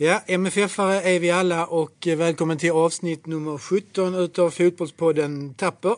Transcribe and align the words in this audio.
Ja, 0.00 0.22
MFF-are 0.26 1.00
är 1.00 1.20
vi 1.20 1.30
alla 1.30 1.66
och 1.66 2.06
välkommen 2.06 2.58
till 2.58 2.70
avsnitt 2.70 3.26
nummer 3.26 3.58
17 3.58 4.14
utav 4.14 4.50
Fotbollspodden 4.50 5.54
Tapper. 5.54 5.96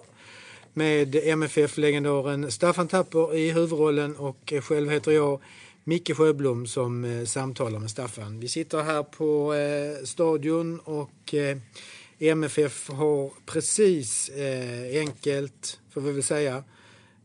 Med 0.73 1.17
MFF-legendaren 1.17 2.51
Staffan 2.51 2.89
Tapper 2.89 3.37
i 3.37 3.51
huvudrollen 3.51 4.17
och 4.17 4.53
själv 4.63 4.91
heter 4.91 5.13
jag 5.13 5.41
Micke 5.85 6.17
Sjöblom 6.17 6.67
som 6.67 7.05
eh, 7.05 7.25
samtalar 7.25 7.79
med 7.79 7.91
Staffan. 7.91 8.41
Vi 8.41 8.49
sitter 8.49 8.83
här 8.83 9.03
på 9.03 9.55
eh, 9.55 10.05
stadion 10.05 10.81
och 10.81 11.35
eh, 11.35 11.59
MFF 12.19 12.89
har 12.89 13.31
precis 13.47 14.29
eh, 14.29 15.01
enkelt, 15.01 15.81
får 15.91 16.01
vi 16.01 16.13
väl 16.13 16.23
säga, 16.23 16.65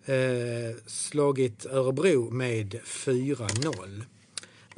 eh, 0.06 0.76
slagit 0.86 1.66
Örebro 1.66 2.30
med 2.30 2.80
4-0. 2.86 4.04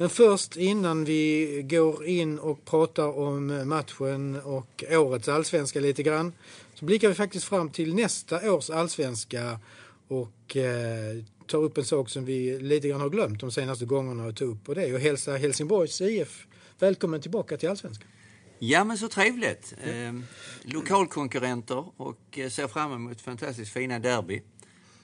Men 0.00 0.10
först 0.10 0.56
innan 0.56 1.04
vi 1.04 1.62
går 1.70 2.06
in 2.06 2.38
och 2.38 2.64
pratar 2.64 3.18
om 3.18 3.68
matchen 3.68 4.40
och 4.40 4.84
årets 4.90 5.28
allsvenska 5.28 5.80
lite 5.80 6.02
grann 6.02 6.32
så 6.74 6.84
blickar 6.84 7.08
vi 7.08 7.14
faktiskt 7.14 7.44
fram 7.44 7.70
till 7.70 7.94
nästa 7.94 8.52
års 8.52 8.70
allsvenska 8.70 9.60
och 10.08 10.56
eh, 10.56 11.24
tar 11.46 11.58
upp 11.58 11.78
en 11.78 11.84
sak 11.84 12.08
som 12.10 12.24
vi 12.24 12.58
lite 12.58 12.88
grann 12.88 13.00
har 13.00 13.08
glömt 13.08 13.40
de 13.40 13.52
senaste 13.52 13.84
gångerna 13.84 14.28
att 14.28 14.36
ta 14.36 14.44
upp 14.44 14.68
och 14.68 14.74
det 14.74 14.84
är 14.84 14.94
att 14.94 15.02
hälsa 15.02 15.36
Helsingborgs 15.36 16.00
IF 16.00 16.46
välkommen 16.78 17.20
tillbaka 17.20 17.56
till 17.56 17.68
allsvenskan. 17.68 18.08
Ja, 18.58 18.84
men 18.84 18.98
så 18.98 19.08
trevligt. 19.08 19.74
Eh, 19.82 20.14
lokalkonkurrenter 20.62 21.84
och 21.96 22.38
eh, 22.38 22.48
ser 22.48 22.68
fram 22.68 22.92
emot 22.92 23.20
fantastiskt 23.20 23.72
fina 23.72 23.98
derby. 23.98 24.42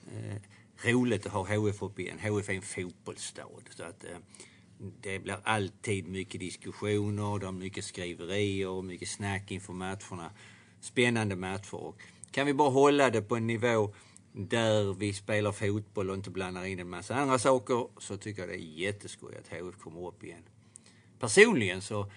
Eh, 0.07 0.91
roligt 0.91 1.25
att 1.25 1.31
ha 1.31 1.55
HF 1.55 1.81
uppe 1.81 2.01
igen. 2.01 2.19
HF 2.19 2.49
är 2.49 2.53
en 2.53 2.61
fotbollsstad. 2.61 3.63
Så 3.77 3.83
att, 3.83 4.03
eh, 4.03 4.17
det 4.77 5.19
blir 5.19 5.37
alltid 5.43 6.07
mycket 6.07 6.39
diskussioner, 6.39 7.39
det 7.39 7.47
är 7.47 7.51
mycket 7.51 7.85
skriverier 7.85 8.69
och 8.69 8.83
mycket 8.83 9.09
snack 9.09 9.51
inför 9.51 9.73
matcherna. 9.73 10.31
Spännande 10.81 11.35
matcher. 11.35 11.75
Och 11.75 12.01
kan 12.31 12.45
vi 12.45 12.53
bara 12.53 12.69
hålla 12.69 13.09
det 13.09 13.21
på 13.21 13.35
en 13.35 13.47
nivå 13.47 13.93
där 14.31 14.93
vi 14.93 15.13
spelar 15.13 15.51
fotboll 15.51 16.09
och 16.09 16.15
inte 16.15 16.29
blandar 16.29 16.65
in 16.65 16.79
en 16.79 16.89
massa 16.89 17.15
andra 17.15 17.39
saker 17.39 17.87
så 17.97 18.17
tycker 18.17 18.41
jag 18.41 18.49
det 18.49 18.55
är 18.55 18.79
jätteskoj 18.79 19.35
att 19.35 19.47
HF 19.47 19.79
kommer 19.79 20.07
upp 20.07 20.23
igen. 20.23 20.43
Personligen 21.19 21.81
så 21.81 22.11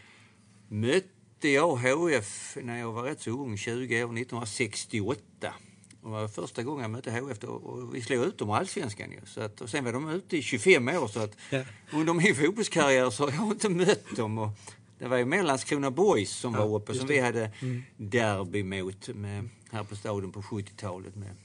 mötte 0.68 1.48
jag 1.48 1.76
HF 1.76 2.56
när 2.62 2.78
jag 2.78 2.92
var 2.92 3.02
rätt 3.02 3.20
så 3.20 3.30
ung, 3.30 3.56
20 3.56 4.04
år, 4.04 4.18
1968. 4.18 5.54
Det 6.02 6.08
var 6.08 6.28
första 6.28 6.62
gången 6.62 6.82
jag 6.82 6.90
mötte 6.90 7.10
HF 7.10 7.38
då, 7.38 7.48
och 7.48 7.94
vi 7.94 8.02
slog 8.02 8.24
ut 8.24 8.38
dem 8.38 8.48
i 8.48 8.52
Allsvenskan 8.52 9.10
ju. 9.12 9.20
Så 9.26 9.40
att, 9.40 9.60
och 9.60 9.70
sen 9.70 9.84
var 9.84 9.92
de 9.92 10.08
ute 10.08 10.36
i 10.36 10.42
25 10.42 10.88
år 10.88 11.08
så 11.08 11.20
att 11.20 11.36
ja. 11.50 11.62
under 11.92 12.14
min 12.14 12.34
fotbollskarriär 12.34 13.10
så 13.10 13.30
har 13.30 13.32
jag 13.32 13.52
inte 13.52 13.68
mött 13.68 14.16
dem. 14.16 14.38
Och 14.38 14.50
det 14.98 15.08
var 15.08 15.16
ju 15.16 15.24
mer 15.24 15.42
Landskrona 15.42 15.90
Boys 15.90 16.30
som 16.30 16.54
ja, 16.54 16.66
var 16.66 16.78
uppe 16.78 16.94
som 16.94 17.08
vi 17.08 17.20
hade 17.20 17.52
mm. 17.60 17.82
derby 17.96 18.62
mot 18.62 19.08
med, 19.08 19.48
här 19.70 19.84
på 19.84 19.96
Stadion 19.96 20.32
på 20.32 20.42
70-talet 20.42 21.16
med 21.16 21.36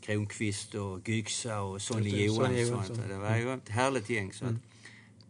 Kronqvist 0.00 0.74
och 0.74 1.08
Gyxa 1.08 1.60
och 1.60 1.82
Sonny 1.82 2.24
Johansson. 2.24 2.58
Johansson. 2.58 3.08
Det 3.08 3.18
var 3.18 3.36
ju 3.36 3.54
ett 3.54 3.68
härligt 3.68 4.10
gäng. 4.10 4.32
Så 4.32 4.44
mm. 4.44 4.58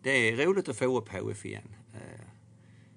det 0.02 0.10
är 0.10 0.36
roligt 0.36 0.68
att 0.68 0.76
få 0.76 0.98
upp 0.98 1.08
HF 1.08 1.46
igen. 1.46 1.68
Eh, 1.94 2.20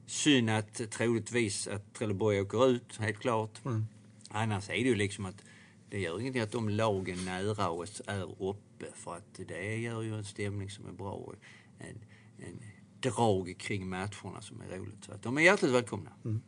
synd 0.06 0.50
att 0.50 0.92
troligtvis 0.92 1.68
att 1.68 1.94
Trelleborg 1.94 2.42
åker 2.42 2.70
ut, 2.70 2.98
helt 3.00 3.20
klart. 3.20 3.66
Mm. 3.66 3.86
Annars 4.30 4.70
är 4.70 4.74
det 4.74 4.80
ju 4.80 4.96
liksom 4.96 5.26
att 5.26 5.44
det 5.90 6.00
gör 6.00 6.20
ingenting 6.20 6.42
att 6.42 6.52
de 6.52 6.70
lagen 6.70 7.26
nära 7.26 7.70
oss 7.70 8.02
är 8.06 8.44
uppe 8.44 8.86
för 8.94 9.16
att 9.16 9.40
det 9.48 9.76
gör 9.76 10.02
ju 10.02 10.16
en 10.16 10.26
stämning 10.26 10.70
som 10.70 10.88
är 10.88 10.92
bra 10.92 11.12
och 11.12 11.36
en, 11.80 12.02
en 12.38 12.64
drag 13.00 13.56
kring 13.60 13.90
matcherna 13.90 14.42
som 14.42 14.62
är 14.62 14.78
roligt. 14.78 15.04
Så 15.06 15.12
att 15.12 15.24
de 15.24 15.38
är 15.38 15.42
hjärtligt 15.42 15.72
välkomna. 15.72 16.10
Mm. 16.26 16.42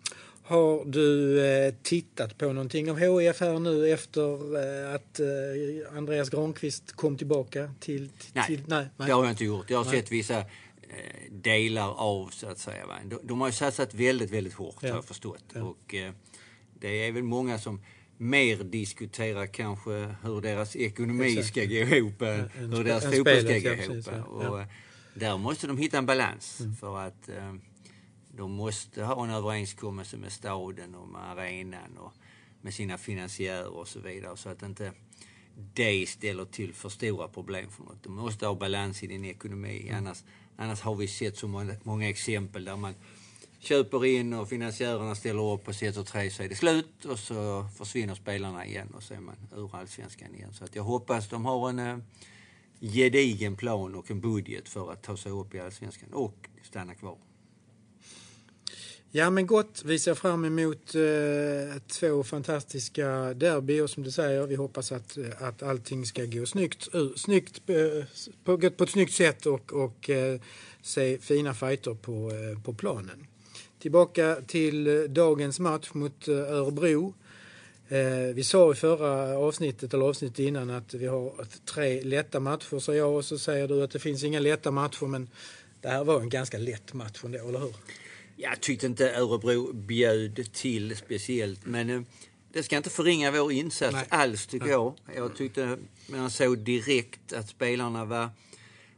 Har 0.44 0.86
du 0.86 1.40
eh, 1.46 1.74
tittat 1.84 2.38
på 2.38 2.54
någonting 2.54 2.92
av 2.92 2.98
HIF 2.98 3.40
här 3.40 3.60
nu 3.60 3.90
efter 3.90 4.56
eh, 4.56 4.96
att 4.96 5.20
eh, 5.20 5.98
Andreas 5.98 6.30
Granqvist 6.30 6.92
kom 6.92 7.18
tillbaka 7.18 7.74
till... 7.80 8.10
nej, 8.34 8.48
till, 8.48 8.64
nej, 8.68 8.88
nej, 8.98 9.08
det 9.08 9.14
har 9.14 9.24
jag 9.24 9.32
inte 9.32 9.46
gjort. 9.46 9.70
Jag 9.70 9.78
har 9.78 9.86
nej. 9.86 10.02
sett 10.02 10.12
vissa 10.12 10.44
delar 11.30 11.94
av 11.94 12.28
så 12.28 12.48
att 12.48 12.60
säga. 12.60 12.86
De, 13.06 13.20
de 13.24 13.42
har 13.42 13.48
ju 13.48 13.54
satsat 13.54 13.94
väldigt, 13.94 14.32
väldigt 14.32 14.54
hårt 14.54 14.76
ja. 14.82 14.90
har 14.90 14.96
jag 14.96 15.06
förstått. 15.06 15.44
Ja. 15.54 15.64
Och, 15.64 15.96
det 16.80 17.08
är 17.08 17.12
väl 17.12 17.24
många 17.24 17.60
som 17.60 17.82
mer 18.22 18.64
diskuterar 18.64 19.46
kanske 19.46 20.16
hur 20.24 20.42
deras 20.42 20.76
ekonomi 20.76 21.26
Exakt. 21.26 21.48
ska 21.48 21.66
gå 21.66 21.96
ihop, 21.96 22.22
en, 22.22 22.50
hur 22.56 22.84
deras 22.84 23.04
fotboll 23.04 23.42
ska 23.42 23.60
gå 23.60 23.94
ihop. 23.94 24.06
Ja. 24.08 24.50
Och, 24.50 24.66
där 25.14 25.38
måste 25.38 25.68
de 25.68 25.78
hitta 25.78 25.98
en 25.98 26.06
balans 26.06 26.60
mm. 26.60 26.76
för 26.76 27.00
att 27.00 27.30
eh, 27.30 27.54
de 28.36 28.52
måste 28.52 29.04
ha 29.04 29.24
en 29.24 29.30
överenskommelse 29.30 30.18
med 30.18 30.32
staden 30.32 30.96
och 30.96 31.08
med 31.08 31.22
arenan 31.22 31.98
och 31.98 32.14
med 32.62 32.74
sina 32.74 32.98
finansiärer 32.98 33.68
och 33.68 33.88
så 33.88 34.00
vidare 34.00 34.38
så 34.38 34.50
att 34.50 34.64
inte 34.64 34.92
det 35.74 36.10
ställer 36.10 36.46
till 36.46 36.74
för 36.74 36.90
stora 36.90 37.28
problem 37.28 37.70
för 37.70 37.84
något. 37.84 38.04
De 38.04 38.16
måste 38.16 38.48
ha 38.48 38.56
balans 38.56 39.04
i 39.04 39.08
din 39.08 39.26
ekonomi 39.26 39.82
mm. 39.82 39.98
annars, 39.98 40.24
annars 40.56 40.82
har 40.82 40.96
vi 40.96 41.08
sett 41.08 41.38
så 41.38 41.48
många, 41.48 41.76
många 41.84 42.10
exempel 42.10 42.66
där 42.66 42.76
man 42.76 42.96
köper 43.62 44.06
in 44.06 44.34
och 44.34 44.50
finansiärerna 44.50 45.16
ställer 45.16 45.54
upp 45.54 45.68
och 45.68 45.76
sätter 45.76 46.04
tre 46.04 46.32
så 46.32 46.44
är 46.44 46.50
det 46.50 46.56
slut 46.56 47.06
och 47.06 47.20
så 47.20 47.66
försvinner 47.78 48.16
spelarna 48.16 48.66
igen 48.66 48.88
och 48.96 49.04
så 49.04 49.14
är 49.14 49.20
man 49.20 49.36
ur 49.56 49.76
allsvenskan 49.76 50.36
igen. 50.36 50.54
Så 50.54 50.64
att 50.64 50.76
jag 50.76 50.84
hoppas 50.84 51.30
de 51.30 51.46
har 51.46 51.70
en 51.70 51.80
eh, 51.80 51.98
gedigen 52.80 53.56
plan 53.56 53.96
och 53.96 54.12
en 54.12 54.22
budget 54.22 54.70
för 54.70 54.92
att 54.92 55.04
ta 55.04 55.18
sig 55.18 55.32
upp 55.32 55.56
i 55.56 55.60
allsvenskan 55.60 56.14
och 56.14 56.50
stanna 56.64 56.96
kvar. 56.96 57.18
Ja 59.14 59.30
men 59.30 59.48
gott, 59.48 59.82
vi 59.86 60.00
ser 60.00 60.14
fram 60.14 60.46
emot 60.46 60.96
eh, 60.96 61.82
två 61.88 62.24
fantastiska 62.24 63.34
derby 63.34 63.80
och 63.80 63.90
som 63.90 64.04
du 64.04 64.12
säger, 64.12 64.48
vi 64.48 64.56
hoppas 64.56 64.92
att, 64.92 65.18
eh, 65.18 65.26
att 65.40 65.64
allting 65.64 66.06
ska 66.06 66.26
gå 66.26 66.46
snyggt, 66.46 66.96
uh, 66.96 67.14
snyggt 67.16 67.70
uh, 67.70 68.04
på, 68.44 68.58
på 68.58 68.84
ett 68.84 68.90
snyggt 68.90 69.14
sätt 69.14 69.46
och, 69.46 69.74
och 69.74 70.10
uh, 70.10 70.42
se 70.82 71.18
fina 71.18 71.54
fighter 71.54 71.94
på, 71.94 72.32
uh, 72.32 72.64
på 72.64 72.74
planen. 72.74 73.28
Tillbaka 73.82 74.38
till 74.48 75.08
dagens 75.10 75.60
match 75.60 75.90
mot 75.94 76.28
Örebro. 76.28 77.14
Eh, 77.90 78.36
vi 78.36 78.44
sa 78.44 78.72
i 78.72 78.76
förra 78.76 79.38
avsnittet, 79.38 79.94
eller 79.94 80.06
avsnittet 80.06 80.40
innan, 80.40 80.70
att 80.70 80.94
vi 80.94 81.08
har 81.08 81.48
tre 81.66 82.02
lätta 82.02 82.40
matcher, 82.40 82.80
sa 82.80 82.94
jag. 82.94 83.16
Och 83.16 83.26
så 83.26 83.40
säger 83.40 83.68
du 83.68 83.84
att 83.84 83.92
det 83.92 84.00
finns 84.00 84.24
inga 84.24 84.40
lätta 84.40 84.72
matcher, 84.72 85.06
men 85.06 85.30
det 85.82 85.88
här 85.90 86.04
var 86.04 86.22
en 86.22 86.30
ganska 86.30 86.58
lätt 86.58 86.94
match 86.94 87.24
ändå, 87.24 87.48
eller 87.48 87.60
hur? 87.60 87.76
Jag 88.36 88.62
tyckte 88.62 88.86
inte 88.86 89.16
Örebro 89.16 89.74
bjöd 89.74 90.54
till 90.54 90.98
speciellt, 90.98 91.66
men 91.66 91.90
eh, 91.90 92.02
det 92.54 92.64
ska 92.64 92.78
inte 92.78 92.90
förringa 92.90 93.32
vår 93.32 93.52
insats 93.52 93.94
Nej. 93.94 94.06
alls, 94.10 94.48
tycker 94.48 94.66
Nej. 94.66 94.74
jag. 94.74 94.94
Jag 95.16 95.36
tyckte 95.36 95.78
man 96.08 96.32
såg 96.32 96.58
direkt 96.58 97.34
att 97.34 97.50
spelarna 97.50 98.06
var 98.06 98.30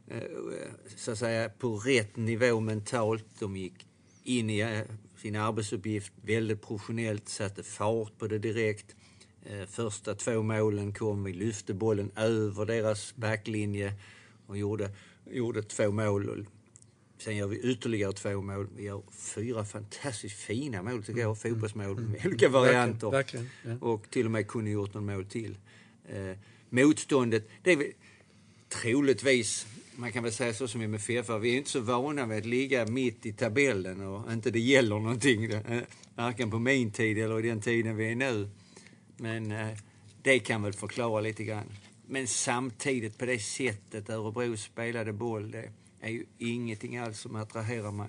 eh, 0.08 0.18
så 0.96 1.12
att 1.12 1.18
säga 1.18 1.48
på 1.48 1.76
rätt 1.76 2.16
nivå 2.16 2.60
mentalt. 2.60 3.26
De 3.38 3.56
gick 3.56 3.86
in 4.24 4.50
i 4.50 4.60
eh, 4.60 4.80
sin 5.16 5.36
arbetsuppgift 5.36 6.12
väldigt 6.22 6.62
professionellt, 6.62 7.28
satte 7.28 7.62
fart 7.62 8.18
på 8.18 8.26
det 8.26 8.38
direkt. 8.38 8.96
Eh, 9.46 9.66
första 9.66 10.14
två 10.14 10.42
målen 10.42 10.92
kom, 10.92 11.24
vi 11.24 11.32
lyfte 11.32 11.74
bollen 11.74 12.10
över 12.16 12.66
deras 12.66 13.16
backlinje 13.16 13.92
och 14.46 14.58
gjorde, 14.58 14.90
gjorde 15.30 15.62
två 15.62 15.90
mål. 15.90 16.46
Sen 17.18 17.36
gör 17.36 17.46
vi 17.46 17.58
ytterligare 17.58 18.12
två 18.12 18.42
mål. 18.42 18.68
Vi 18.76 18.84
gör 18.84 19.02
fyra 19.12 19.64
fantastiskt 19.64 20.36
fina 20.36 20.82
mål 20.82 21.04
tycker 21.04 21.20
jag, 21.20 21.26
mm. 21.26 21.36
fotbollsmål 21.36 21.94
med 21.94 22.04
mm. 22.04 22.20
olika 22.26 22.48
varianter. 22.48 23.10
Verkligen, 23.10 23.44
verkligen, 23.44 23.78
ja. 23.80 23.86
Och 23.86 24.10
till 24.10 24.24
och 24.24 24.32
med 24.32 24.48
kunde 24.48 24.70
gjort 24.70 24.94
någon 24.94 25.06
mål 25.06 25.24
till. 25.24 25.58
Eh, 26.08 26.38
motståndet, 26.70 27.48
det 27.62 27.72
är 27.72 27.92
troligtvis 28.68 29.66
man 29.96 30.12
kan 30.12 30.22
väl 30.22 30.32
säga 30.32 30.54
så 30.54 30.68
som 30.68 30.80
MFF, 30.80 31.30
vi 31.40 31.52
är 31.54 31.56
inte 31.56 31.70
så 31.70 31.80
vana 31.80 32.26
vid 32.26 32.38
att 32.38 32.46
ligga 32.46 32.86
mitt 32.86 33.26
i 33.26 33.32
tabellen 33.32 34.00
och 34.00 34.32
inte 34.32 34.50
det 34.50 34.60
gäller 34.60 34.98
någonting. 34.98 35.44
Eh, 35.44 35.82
varken 36.14 36.50
på 36.50 36.58
min 36.58 36.90
tid 36.90 37.18
eller 37.18 37.44
i 37.44 37.48
den 37.48 37.60
tiden 37.60 37.96
vi 37.96 38.10
är 38.10 38.14
nu. 38.14 38.50
Men 39.16 39.52
eh, 39.52 39.68
det 40.22 40.38
kan 40.38 40.62
väl 40.62 40.72
förklara 40.72 41.20
lite 41.20 41.44
grann. 41.44 41.72
Men 42.06 42.26
samtidigt 42.26 43.18
på 43.18 43.26
det 43.26 43.38
sättet 43.38 44.10
Örebro 44.10 44.56
spelade 44.56 45.12
boll, 45.12 45.50
det 45.50 45.70
är 46.00 46.10
ju 46.10 46.26
ingenting 46.38 46.96
alls 46.96 47.20
som 47.20 47.36
attraherar 47.36 47.90
mig. 47.90 48.08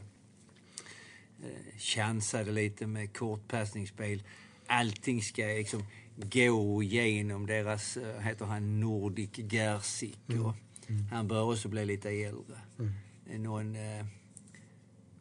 Eh, 1.44 1.78
chansade 1.78 2.52
lite 2.52 2.88
med 2.88 3.18
kortpassningsspel. 3.18 4.24
Allting 4.68 5.22
ska 5.22 5.42
liksom 5.42 5.84
gå 6.16 6.84
igenom 6.84 7.46
deras, 7.46 7.98
heter 8.20 8.46
han, 8.46 8.80
Nordic 8.80 9.30
Gersik. 9.36 10.20
Mm. 10.30 10.54
Mm. 10.88 11.06
Han 11.12 11.28
börjar 11.28 11.44
också 11.44 11.68
bli 11.68 11.86
lite 11.86 12.10
äldre. 12.10 12.58
Mm. 12.80 13.44
Någon 13.44 13.76
eh, 13.76 14.06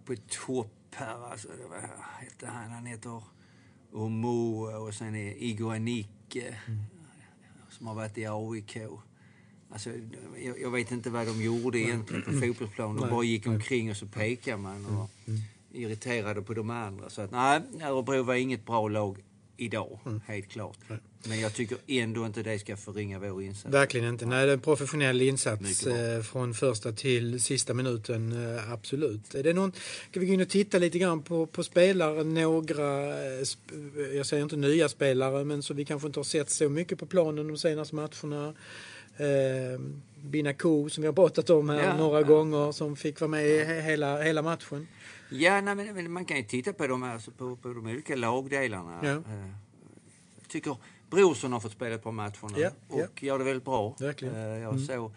på 0.04 0.14
topp 0.46 0.94
här, 0.94 1.30
alltså, 1.30 1.48
vad 1.70 1.80
heter 2.20 2.46
han? 2.46 2.70
Han 2.70 2.86
heter 2.86 3.22
Omo 3.92 4.66
och 4.86 4.94
sen 4.94 5.14
är 5.14 5.42
Igor 5.42 5.74
Anicke 5.74 6.58
mm. 6.66 6.82
som 7.70 7.86
har 7.86 7.94
varit 7.94 8.18
i 8.18 8.26
AIK. 8.26 8.76
Alltså, 9.70 9.90
jag, 10.44 10.60
jag, 10.60 10.70
vet 10.70 10.90
inte 10.90 11.10
vad 11.10 11.26
de 11.26 11.42
gjorde 11.42 11.78
egentligen 11.78 12.22
på 12.22 12.32
fotbollsplanen. 12.32 12.96
De 12.96 13.10
bara 13.10 13.24
gick 13.24 13.46
omkring 13.46 13.90
och 13.90 13.96
så 13.96 14.06
pekade 14.06 14.56
man. 14.56 14.86
Och, 14.86 15.10
mm. 15.26 15.40
irriterade 15.72 16.42
på 16.42 16.54
de 16.54 16.70
andra. 16.70 17.10
Så 17.10 17.22
att 17.22 17.30
nej, 17.30 17.62
Örebro 17.82 18.22
var 18.22 18.34
inget 18.34 18.66
bra 18.66 18.88
lag 18.88 19.18
idag, 19.56 19.98
Mm. 20.06 20.20
helt 20.26 20.48
klart. 20.48 20.78
Men 21.28 21.40
jag 21.40 21.54
tycker 21.54 21.78
ändå 21.86 22.26
inte 22.26 22.42
det 22.42 22.58
ska 22.58 22.76
förringa 22.76 23.18
vår 23.18 23.42
insats. 23.42 23.74
Verkligen 23.74 24.08
inte. 24.08 24.26
Nej, 24.26 24.46
det 24.46 24.52
är 24.52 24.54
en 24.54 24.60
professionell 24.60 25.22
insats 25.22 25.86
eh, 25.86 26.22
från 26.22 26.54
första 26.54 26.92
till 26.92 27.42
sista 27.42 27.74
minuten. 27.74 28.54
eh, 28.56 28.72
Absolut. 28.72 29.34
Är 29.34 29.42
det 29.42 29.52
någon, 29.52 29.72
ska 30.10 30.20
vi 30.20 30.26
gå 30.26 30.32
in 30.32 30.40
och 30.40 30.48
titta 30.48 30.78
lite 30.78 30.98
grann 30.98 31.22
på, 31.22 31.46
på 31.46 31.62
spelare? 31.62 32.24
Några, 32.24 33.08
eh, 33.24 33.46
jag 34.14 34.26
säger 34.26 34.42
inte 34.42 34.56
nya 34.56 34.88
spelare, 34.88 35.44
men 35.44 35.62
så 35.62 35.74
vi 35.74 35.84
kanske 35.84 36.06
inte 36.06 36.18
har 36.18 36.24
sett 36.24 36.50
så 36.50 36.68
mycket 36.68 36.98
på 36.98 37.06
planen 37.06 37.48
de 37.48 37.58
senaste 37.58 37.94
matcherna. 37.94 38.54
Eh, 39.16 39.80
Binaku 40.22 40.88
som 40.88 41.02
vi 41.02 41.06
har 41.06 41.12
pratat 41.14 41.50
om 41.50 41.68
här 41.68 41.82
Ja, 41.84 41.96
några 41.96 42.20
ja. 42.20 42.26
gånger 42.26 42.72
som 42.72 42.96
fick 42.96 43.20
vara 43.20 43.28
med 43.30 43.40
he- 43.44 43.80
hela, 43.80 44.22
hela 44.22 44.42
matchen. 44.42 44.88
Ja, 45.30 45.60
nej, 45.60 45.74
men, 45.74 46.12
man 46.12 46.24
kan 46.24 46.36
ju 46.36 46.42
titta 46.42 46.72
på, 46.72 46.86
dem, 46.86 47.02
alltså, 47.02 47.30
på, 47.30 47.56
på 47.56 47.68
de 47.68 47.86
olika 47.86 48.16
lagdelarna. 48.16 49.00
Ja. 49.02 49.10
Eh, 49.10 49.48
Jag 50.40 50.48
tycker 50.48 50.76
Brorsson 51.10 51.52
har 51.52 51.60
fått 51.60 51.72
spela 51.72 51.98
på 51.98 52.12
matcherna 52.12 52.58
Ja, 52.58 52.70
och 52.88 53.00
ja. 53.00 53.06
gör 53.26 53.38
det 53.38 53.44
väldigt 53.44 53.64
bra. 53.64 53.96
Verkligen. 54.00 54.34
Eh, 54.34 54.40
Jag 54.40 54.72
Mm. 54.74 54.86
såg, 54.86 55.12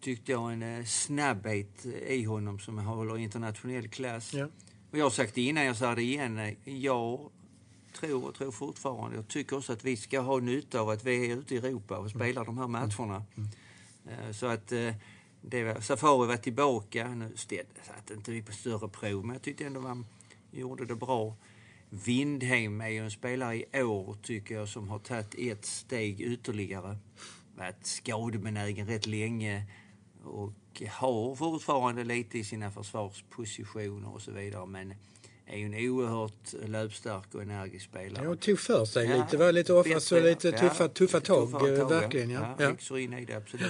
tyckte 0.00 0.32
jag, 0.32 0.52
en 0.52 0.62
eh, 0.78 0.84
snabbhet 0.84 1.86
i 2.08 2.24
honom 2.24 2.58
som 2.58 2.78
håller 2.78 3.18
internationell 3.18 3.88
klass. 3.88 4.34
Ja. 4.34 4.48
Och 4.90 4.98
jag 4.98 5.04
har 5.04 5.10
sagt 5.10 5.34
det 5.34 5.40
innan, 5.42 5.64
jag 5.64 5.76
säger 5.76 5.96
det 5.96 6.02
igen. 6.02 6.38
eh, 6.38 6.54
Jag 6.64 7.30
tror 7.92 8.24
och 8.28 8.34
tror 8.34 8.50
fortfarande, 8.50 9.16
jag 9.16 9.28
tycker 9.28 9.56
också 9.56 9.72
att 9.72 9.84
vi 9.84 9.96
ska 9.96 10.20
ha 10.20 10.38
nytta 10.38 10.80
av 10.80 10.88
att 10.88 11.04
vi 11.04 11.30
är 11.30 11.36
ute 11.36 11.54
i 11.54 11.58
Europa 11.58 11.98
och 11.98 12.10
spelar 12.10 12.44
de 12.44 12.58
här 12.58 12.66
matcherna. 12.66 13.24
Eh, 14.06 14.32
Så 14.32 14.46
att 14.46 14.72
eh, 14.72 14.94
var, 15.42 15.80
Safari 15.80 16.28
var 16.28 16.36
tillbaka. 16.36 17.08
Nu 17.08 17.32
satt 17.36 18.10
inte 18.10 18.30
vi 18.30 18.42
på 18.42 18.52
större 18.52 18.88
prov, 18.88 19.24
men 19.24 19.34
jag 19.34 19.42
tyckte 19.42 19.66
ändå 19.66 19.80
man 19.80 20.06
gjorde 20.50 20.84
det 20.84 20.94
bra. 20.94 21.36
Windheim 21.90 22.80
är 22.80 22.88
ju 22.88 23.04
en 23.04 23.10
spelare 23.10 23.56
i 23.56 23.82
år, 23.82 24.16
tycker 24.22 24.54
jag, 24.54 24.68
som 24.68 24.88
har 24.88 24.98
tagit 24.98 25.34
ett 25.38 25.64
steg 25.64 26.20
ytterligare. 26.20 26.98
Varit 27.56 27.86
skadebenägen 27.86 28.86
rätt 28.86 29.06
länge 29.06 29.66
och 30.24 30.82
har 30.90 31.34
fortfarande 31.34 32.04
lite 32.04 32.38
i 32.38 32.44
sina 32.44 32.70
försvarspositioner 32.70 34.14
och 34.14 34.22
så 34.22 34.32
vidare. 34.32 34.66
Men 34.66 34.94
är 35.52 35.58
ju 35.58 35.64
en 35.66 35.90
oerhört 35.90 36.52
löpstark 36.66 37.34
och 37.34 37.42
energisk 37.42 37.84
spelare. 37.84 38.24
Ja, 38.24 38.30
och 38.30 38.40
tog 38.40 38.58
för 38.58 38.84
sig 38.84 39.06
Ja, 39.06 39.16
lite. 39.24 39.36
Var 39.36 39.52
lite 39.52 39.72
bättre, 39.72 40.16
och 40.18 40.22
lite 40.24 40.52
tuffa, 40.52 40.88
tuffa 40.88 41.20
tag. 41.20 41.68
Eh, 41.78 41.88
verkligen. 41.88 42.30
Ja. 42.30 42.54
Ja, 42.58 42.72
Ja. 42.90 42.98
in 42.98 43.12
i 43.12 43.24
det, 43.24 43.34
absolut. 43.36 43.66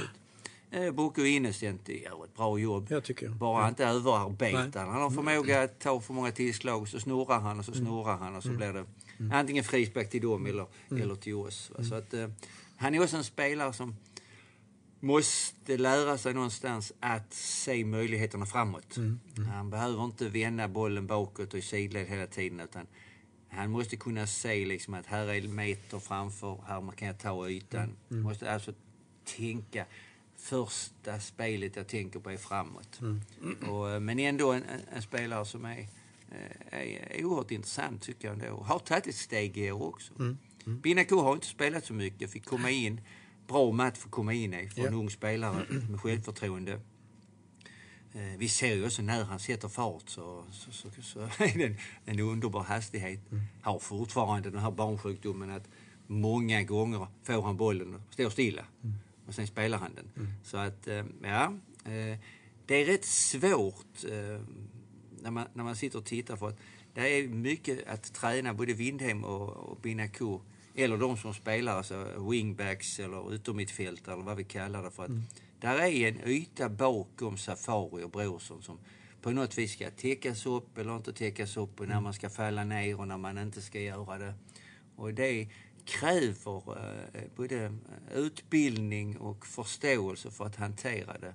Eh, 0.70 0.90
Boko 0.90 1.22
Innocent 1.24 1.88
gör 1.88 2.24
ett 2.24 2.36
bra 2.36 2.58
jobb. 2.58 2.86
Jag 2.90 3.04
tycker 3.04 3.26
jag. 3.26 3.34
Bara 3.34 3.62
Ja. 3.62 3.68
inte 3.68 3.86
överarbetad. 3.86 4.58
Nej. 4.84 4.88
Han 4.92 5.02
har 5.02 5.10
förmåga 5.10 5.62
att 5.62 5.78
ta 5.80 6.00
för 6.00 6.14
många 6.14 6.32
tillslag, 6.32 6.88
så 6.88 7.00
snurrar 7.00 7.40
han 7.40 7.58
och 7.58 7.64
så 7.64 7.72
snurrar 7.72 8.16
han 8.16 8.36
och 8.36 8.42
så 8.42 8.48
blir 8.48 8.72
det 8.72 8.84
antingen 9.32 9.64
frispark 9.64 10.10
till 10.10 10.22
dem 10.22 10.46
eller, 10.46 10.66
eller 10.90 11.14
till 11.14 11.34
oss. 11.34 11.70
va. 11.78 11.84
Så 11.84 11.94
att, 11.94 12.14
eh, 12.14 12.28
han 12.76 12.94
är 12.94 13.02
också 13.02 13.16
en 13.16 13.24
spelare 13.24 13.72
som 13.72 13.96
måste 15.00 15.76
lära 15.76 16.18
sig 16.18 16.34
någonstans 16.34 16.92
att 17.00 17.34
se 17.34 17.84
möjligheterna 17.84 18.46
framåt. 18.46 18.96
Han 19.52 19.70
behöver 19.70 20.04
inte 20.04 20.28
vända 20.28 20.68
bollen 20.68 21.06
bakåt 21.06 21.52
och 21.52 21.58
i 21.58 21.62
sidled 21.62 22.06
hela 22.06 22.26
tiden 22.26 22.60
utan 22.60 22.86
han 23.48 23.70
måste 23.70 23.96
kunna 23.96 24.26
se 24.26 24.66
liksom 24.66 24.94
att 24.94 25.06
här 25.06 25.26
är 25.26 25.48
meter 25.48 25.98
framför, 25.98 26.58
här 26.66 26.92
kan 26.96 27.08
jag 27.08 27.18
ta 27.18 27.48
ytan. 27.48 27.96
Måste 28.08 28.52
alltså 28.52 28.72
tänka 29.36 29.86
första 30.36 31.20
spelet 31.20 31.76
jag 31.76 31.88
tänker 31.88 32.20
på 32.20 32.30
är 32.30 32.36
framåt. 32.36 33.00
Och, 33.68 33.90
eh, 33.90 34.00
men 34.00 34.18
ändå 34.18 34.52
en, 34.52 34.64
en, 34.92 35.02
spelare 35.02 35.44
som 35.44 35.64
är, 35.64 35.78
eh, 36.30 37.16
är 37.18 37.24
oerhört 37.24 37.50
intressant 37.50 38.02
tycker 38.02 38.28
jag 38.28 38.42
ändå. 38.42 38.62
Har 38.62 38.78
tagit 38.78 39.06
ett 39.06 39.14
steg 39.14 39.58
i 39.58 39.70
år 39.70 39.82
också. 39.82 40.12
Mm. 40.18 40.38
Binaku 40.64 41.14
har 41.14 41.34
inte 41.34 41.46
spelat 41.46 41.84
så 41.84 41.92
mycket, 41.92 42.30
fick 42.30 42.46
komma 42.46 42.70
in. 42.70 43.00
Bra 43.50 43.72
match 43.72 43.98
för 43.98 44.08
att 44.08 44.12
komma 44.12 44.32
in 44.34 44.54
i 44.54 44.68
för 44.68 44.86
en 44.86 44.94
ung 44.94 45.10
spelare 45.10 45.66
med 45.90 46.00
självförtroende. 46.00 46.72
Eh, 48.14 48.38
Vi 48.38 48.48
ser 48.48 48.74
ju 48.74 48.86
också 48.86 49.02
när 49.02 49.24
han 49.24 49.38
sätter 49.38 49.68
fart 49.68 50.08
så, 50.08 50.44
så, 50.52 50.72
så, 50.72 50.90
så 51.02 51.20
är 51.20 51.58
det 51.58 51.64
en, 51.66 51.76
en 52.04 52.20
underbar 52.20 52.62
hastighet. 52.62 53.20
Har 53.62 53.78
fortfarande 53.78 54.50
den 54.50 54.60
här 54.60 54.70
barnsjukdomen 54.70 55.50
att 55.50 55.68
många 56.06 56.62
gånger 56.62 57.06
får 57.22 57.42
han 57.42 57.56
bollen 57.56 57.94
och 57.94 58.00
står 58.12 58.30
stilla. 58.30 58.64
Och 59.26 59.34
sen 59.34 59.46
spelar 59.46 59.78
han 59.78 59.94
den. 59.94 60.34
Så 60.44 60.56
att, 60.56 60.86
eh, 60.88 61.04
ja. 61.22 61.44
eh, 61.84 62.18
Det 62.66 62.74
är 62.74 62.84
rätt 62.86 63.04
svårt 63.04 64.04
när 65.22 65.30
man, 65.30 65.46
när 65.54 65.64
man 65.64 65.76
sitter 65.76 65.98
och 65.98 66.04
tittar 66.04 66.36
för 66.36 66.48
att 66.48 66.58
det 66.94 67.00
är 67.18 67.28
mycket 67.28 67.88
att 67.88 68.12
träna 68.14 68.54
både 68.54 68.72
Windhem 68.72 69.24
och, 69.24 69.48
och 69.50 69.80
Binaku 69.80 70.38
eller 70.74 70.96
de 70.96 71.16
som 71.16 71.34
spelar, 71.34 71.76
alltså 71.76 72.28
wingbacks 72.30 73.00
eller 73.00 73.34
utommittfältare 73.34 74.14
eller 74.14 74.24
vad 74.24 74.36
vi 74.36 74.44
kallar 74.44 74.82
det 74.82 74.90
för. 74.90 75.04
att 75.04 75.10
Där 75.60 75.78
är 75.78 76.08
en 76.08 76.28
yta 76.28 76.68
bakom 76.68 77.38
Safari 77.38 78.02
och 78.02 78.10
Brorsson 78.10 78.62
som 78.62 78.78
på 79.22 79.30
något 79.30 79.58
vis 79.58 79.72
ska 79.72 79.90
täckas 79.90 80.46
upp 80.46 80.78
eller 80.78 80.96
inte 80.96 81.12
täckas 81.12 81.56
upp 81.56 81.80
och 81.80 81.88
när 81.88 82.00
man 82.00 82.14
ska 82.14 82.30
falla 82.30 82.64
ner 82.64 83.00
och 83.00 83.08
när 83.08 83.18
man 83.18 83.38
inte 83.38 83.62
ska 83.62 83.80
göra 83.80 84.18
det. 84.18 84.34
Och 84.96 85.14
det 85.14 85.48
kräver 85.84 86.78
eh, 87.14 87.22
både 87.36 87.76
utbildning 88.14 89.18
och 89.18 89.46
förståelse 89.46 90.30
för 90.30 90.46
att 90.46 90.56
hantera 90.56 91.18
det. 91.18 91.34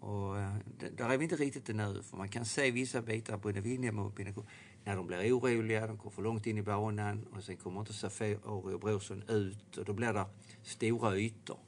Och 0.00 0.38
eh, 0.38 0.54
där 0.96 1.10
är 1.10 1.18
vi 1.18 1.24
inte 1.24 1.36
riktigt 1.36 1.68
ännu, 1.68 2.02
för 2.02 2.16
man 2.16 2.28
kan 2.28 2.44
se 2.44 2.70
vissa 2.70 3.02
bitar, 3.02 3.36
både 3.36 3.60
Windhem 3.60 3.98
och 3.98 4.12
Binaku, 4.12 4.42
när 4.84 4.96
de 4.96 5.06
blir 5.06 5.38
oroliga, 5.38 5.86
de 5.86 5.96
går 5.96 6.10
för 6.10 6.22
långt 6.22 6.46
in 6.46 6.58
i 6.58 6.62
banan 6.62 7.26
och 7.32 7.44
sen 7.44 7.56
kommer 7.56 7.80
inte 7.80 7.92
Safari 7.92 8.38
och 8.42 8.80
Brorsson 8.80 9.22
ut 9.28 9.76
och 9.76 9.84
då 9.84 9.92
blir 9.92 10.12
det 10.12 10.26
stora 10.62 11.16
ytor. 11.16 11.58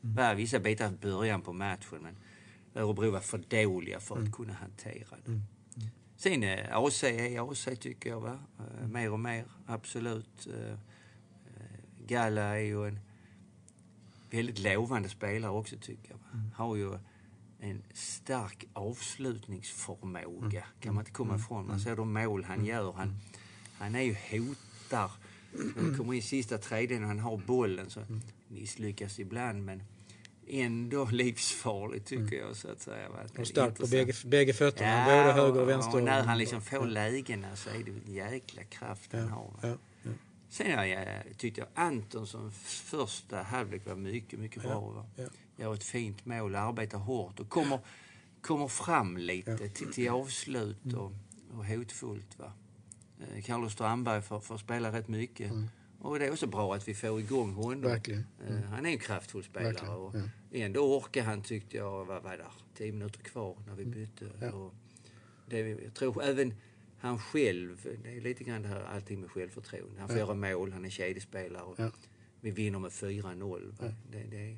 Det 0.00 0.22
var 0.22 0.34
vissa 0.34 0.58
bitar 0.60 0.92
i 0.92 0.96
början 0.96 1.42
på 1.42 1.52
matchen, 1.52 1.98
men 2.02 2.16
Örebro 2.74 3.10
var 3.10 3.20
för 3.20 3.38
dåliga 3.38 4.00
för 4.00 4.18
att 4.18 4.32
kunna 4.32 4.52
hantera 4.52 5.16
det. 5.24 5.40
Sen 6.16 6.42
eh, 6.42 6.76
AC 6.76 7.04
är 7.04 7.52
AC 7.52 7.68
tycker 7.80 8.10
jag, 8.10 8.20
va? 8.20 8.38
Eh, 8.58 8.88
mer 8.88 9.12
och 9.12 9.20
mer, 9.20 9.44
absolut. 9.66 10.46
Eh, 10.46 10.78
Galla 12.06 12.42
är 12.42 12.64
ju 12.64 12.88
en 12.88 12.98
väldigt 14.30 14.58
lovande 14.58 15.08
spelare 15.08 15.52
också 15.52 15.76
tycker 15.80 16.10
jag. 16.10 16.18
Va? 16.18 16.50
Har 16.54 16.76
ju 16.76 16.98
en 17.60 17.82
stark 17.92 18.64
avslutningsförmåga, 18.72 20.64
kan 20.80 20.94
man 20.94 21.02
inte 21.02 21.10
komma 21.10 21.36
ifrån. 21.36 21.66
Man 21.66 21.80
ser 21.80 21.96
de 21.96 22.12
mål 22.12 22.44
han 22.44 22.64
gör. 22.64 22.92
Han, 22.92 23.14
han 23.78 23.94
är 23.94 24.02
ju 24.02 24.16
hotar. 24.30 25.10
När 25.52 25.90
det 25.90 25.96
kommer 25.96 26.14
in 26.14 26.22
sista 26.22 26.58
tredjedelen 26.58 27.02
och 27.02 27.08
han 27.08 27.18
har 27.18 27.36
bollen 27.36 27.90
så 27.90 28.00
misslyckas 28.48 29.18
ibland 29.18 29.64
men 29.64 29.82
ändå 30.48 31.04
livsfarlig 31.12 32.04
tycker 32.04 32.36
jag 32.36 32.56
så 32.56 32.68
att 32.68 32.80
säga. 32.80 33.08
Och 33.38 33.46
stark 33.46 33.78
på 33.78 33.86
bägge, 33.86 34.12
bägge 34.24 34.52
fötterna. 34.52 35.04
både 35.04 35.32
höger 35.32 35.60
och 35.60 35.68
vänster. 35.68 35.96
Och 35.96 36.02
när 36.02 36.22
han 36.22 36.38
liksom 36.38 36.62
får 36.62 36.86
lägena 36.86 37.56
så 37.56 37.70
är 37.70 37.84
det 37.84 37.90
en 37.90 38.14
jäkla 38.14 38.64
kraft 38.64 39.12
han 39.12 39.28
har. 39.28 39.50
Ja, 39.62 39.68
ja. 40.02 40.10
Sen 40.48 40.70
jag, 40.70 41.24
tyckte 41.36 41.60
jag 41.60 41.68
Antonsson 41.74 42.52
första 42.64 43.42
halvlek 43.42 43.86
var 43.86 43.96
mycket, 43.96 44.38
mycket 44.38 44.62
bra. 44.62 44.80
Va? 44.80 45.06
Ja. 45.56 45.64
Gör 45.64 45.74
ett 45.74 45.84
fint 45.84 46.26
mål, 46.26 46.54
arbetar 46.54 46.98
hårt 46.98 47.40
och 47.40 47.48
kommer, 47.48 47.78
kommer 48.40 48.68
fram 48.68 49.16
lite 49.16 49.68
till, 49.68 49.92
till 49.92 50.08
avslut 50.08 50.84
Mm. 50.84 50.98
och, 50.98 51.12
och 51.52 51.66
hotfullt. 51.66 52.38
Va? 52.38 52.52
Eh, 53.20 53.42
Carlos 53.42 53.72
Strandberg 53.72 54.22
får, 54.22 54.40
får 54.40 54.58
spela 54.58 54.92
rätt 54.92 55.08
mycket. 55.08 55.52
Och 56.00 56.18
det 56.18 56.26
är 56.26 56.32
också 56.32 56.46
bra 56.46 56.74
att 56.74 56.88
vi 56.88 56.94
får 56.94 57.20
igång 57.20 57.52
honom. 57.54 57.84
Mm. 58.06 58.24
Eh, 58.48 58.62
Han 58.70 58.86
är 58.86 58.90
en 58.90 58.98
kraftfull 58.98 59.44
spelare. 59.44 59.72
Verkligen, 59.72 59.94
Och 59.94 60.14
ja. 60.16 60.22
Ändå 60.58 60.96
orkar 60.98 61.22
han, 61.24 61.42
tyckte 61.42 61.76
jag, 61.76 62.04
vad 62.04 62.22
var 62.22 62.36
där, 62.36 62.52
tio 62.74 62.92
minuter 62.92 63.20
kvar 63.20 63.56
när 63.66 63.74
vi 63.74 63.84
bytte. 63.84 64.24
Mm. 64.24 64.36
Ja. 64.40 64.50
Och 64.52 64.74
det, 65.46 65.58
jag 65.58 65.94
tror 65.94 66.22
även 66.22 66.54
han 66.98 67.18
själv, 67.18 67.96
det 68.02 68.16
är 68.16 68.20
lite 68.20 68.44
grann 68.44 68.62
det 68.62 68.68
här 68.68 68.82
allting 68.84 69.20
med 69.20 69.30
självförtroende. 69.30 70.00
Han 70.00 70.08
får 70.08 70.18
göra 70.18 70.34
mål, 70.34 70.72
han 70.72 70.84
är 70.84 70.90
kedjespelare. 70.90 71.62
Och 71.62 71.74
Ja. 71.80 71.90
Vi 72.40 72.50
vinner 72.50 72.78
med 72.78 72.90
4-0. 72.90 73.76
va. 73.80 73.94
Det, 74.10 74.22
det, 74.22 74.56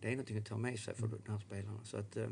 det 0.00 0.06
är 0.08 0.10
någonting 0.12 0.38
att 0.38 0.46
ta 0.46 0.56
med 0.56 0.78
sig 0.78 0.94
för 0.94 1.06
Mm. 1.06 1.18
de 1.26 1.32
här 1.32 1.38
spelarna. 1.38 1.80
Så 1.84 1.96
att, 1.96 2.16
eh, 2.16 2.28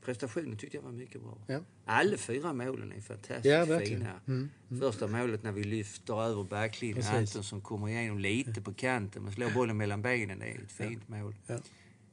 prestationen 0.00 0.56
tyckte 0.56 0.76
jag 0.76 0.82
var 0.82 0.92
mycket 0.92 1.20
bra. 1.22 1.38
Ja. 1.46 1.60
Alla 1.84 2.16
fyra 2.16 2.52
målen 2.52 2.92
är 2.92 3.00
fantastiskt 3.00 3.44
Ja, 3.46 3.80
fina. 3.80 4.20
Mm, 4.26 4.50
Första 4.80 5.06
målet 5.06 5.42
när 5.42 5.52
vi 5.52 5.64
lyfter 5.64 6.22
över 6.22 6.44
backlinjen. 6.44 7.06
Anton 7.06 7.44
som 7.44 7.60
kommer 7.60 7.88
igenom 7.88 8.18
lite 8.18 8.60
på 8.62 8.74
kanten 8.74 9.22
men 9.22 9.32
slår 9.32 9.50
bollen 9.50 9.76
mellan 9.76 10.02
benen. 10.02 10.38
Det 10.38 10.46
är 10.46 10.62
ett 10.62 10.72
fint 10.72 11.08
mål. 11.08 11.34
Ja. 11.46 11.54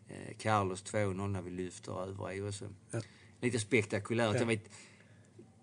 Eh, 0.07 0.37
Carlos 0.37 0.83
2-0 0.83 1.27
när 1.31 1.41
vi 1.41 1.51
lyfter 1.51 2.03
över 2.03 2.31
är 2.31 2.47
också 2.47 2.65
Ja. 2.91 3.01
lite 3.41 3.59
spektakulärt. 3.59 4.33
Ja. 4.33 4.39
Jag 4.39 4.45
vet, 4.47 4.69